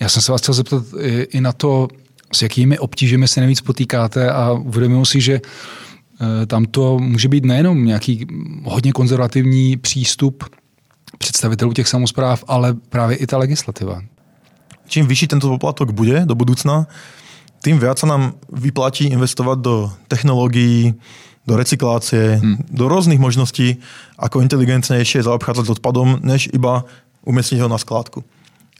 Já 0.00 0.08
jsem 0.08 0.22
se 0.22 0.32
vás 0.32 0.40
chtěl 0.40 0.54
zeptat 0.54 0.84
i 1.30 1.40
na 1.40 1.52
to, 1.52 1.88
s 2.32 2.42
jakými 2.42 2.78
obtížemi 2.78 3.28
se 3.28 3.40
nejvíc 3.40 3.60
potýkáte 3.60 4.30
a 4.30 4.52
uvědomuji 4.52 5.04
si, 5.04 5.20
že 5.20 5.40
eh, 5.40 6.46
tam 6.46 6.64
to 6.64 6.98
může 6.98 7.28
být 7.28 7.44
nejenom 7.44 7.84
nějaký 7.84 8.26
hodně 8.64 8.92
konzervativní 8.92 9.76
přístup 9.76 10.44
představitelů 11.18 11.72
těch 11.72 11.88
samozpráv, 11.88 12.44
ale 12.48 12.74
právě 12.74 13.16
i 13.16 13.26
ta 13.26 13.38
legislativa. 13.38 14.02
Čím 14.86 15.06
vyšší 15.06 15.26
tento 15.26 15.48
poplatok 15.48 15.90
bude 15.90 16.24
do 16.24 16.34
budúcna, 16.34 16.86
tým 17.62 17.82
viac 17.82 17.98
sa 17.98 18.06
nám 18.06 18.38
vyplatí 18.50 19.10
investovať 19.10 19.58
do 19.58 19.74
technológií, 20.06 20.94
do 21.48 21.56
recyklácie, 21.56 22.38
hmm. 22.38 22.68
do 22.70 22.84
rôznych 22.92 23.16
možností, 23.16 23.80
ako 24.20 24.44
inteligentnejšie 24.44 25.24
zaobchádzať 25.24 25.64
s 25.64 25.74
odpadom, 25.80 26.20
než 26.20 26.52
iba 26.52 26.84
umiestniť 27.24 27.64
ho 27.64 27.68
na 27.72 27.80
skládku. 27.80 28.20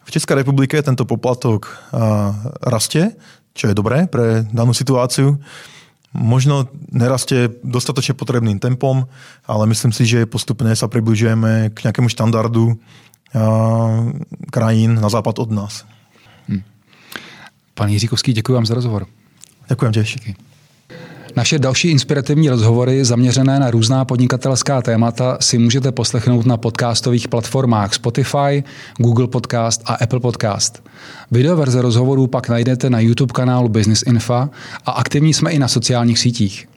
V 0.04 0.10
Českej 0.12 0.40
republike 0.40 0.80
tento 0.80 1.04
poplatok 1.04 1.68
rastie, 2.64 3.12
čo 3.52 3.68
je 3.68 3.76
dobré 3.76 4.08
pre 4.08 4.40
danú 4.48 4.72
situáciu. 4.72 5.36
Možno 6.16 6.72
nerastie 6.88 7.52
dostatočne 7.60 8.16
potrebným 8.16 8.56
tempom, 8.56 9.04
ale 9.44 9.68
myslím 9.68 9.92
si, 9.92 10.08
že 10.08 10.24
postupne 10.24 10.72
sa 10.72 10.88
približujeme 10.88 11.76
k 11.76 11.78
nejakému 11.84 12.08
štandardu 12.08 12.80
krajín 14.48 14.96
na 14.96 15.08
západ 15.12 15.44
od 15.44 15.50
nás. 15.52 15.84
Pan 17.78 17.88
Jiříkovský, 17.88 18.32
děkuji 18.32 18.52
vám 18.52 18.66
za 18.66 18.74
rozhovor. 18.74 19.06
Děkuji 19.68 19.90
těž. 19.90 20.16
Naše 21.36 21.58
další 21.58 21.88
inspirativní 21.88 22.48
rozhovory 22.48 23.04
zaměřené 23.04 23.60
na 23.60 23.70
různá 23.70 24.04
podnikatelská 24.04 24.82
témata 24.82 25.38
si 25.40 25.58
můžete 25.58 25.92
poslechnout 25.92 26.46
na 26.46 26.56
podcastových 26.56 27.28
platformách 27.28 27.94
Spotify, 27.94 28.64
Google 28.96 29.26
Podcast 29.26 29.82
a 29.84 29.94
Apple 29.94 30.20
Podcast. 30.20 30.82
Videoverze 31.30 31.82
rozhovorů 31.82 32.26
pak 32.26 32.48
najdete 32.48 32.90
na 32.90 33.00
YouTube 33.00 33.32
kanálu 33.32 33.68
Business 33.68 34.02
Info 34.02 34.34
a 34.86 34.90
aktivní 34.90 35.34
jsme 35.34 35.50
i 35.50 35.58
na 35.58 35.68
sociálních 35.68 36.18
sítích. 36.18 36.68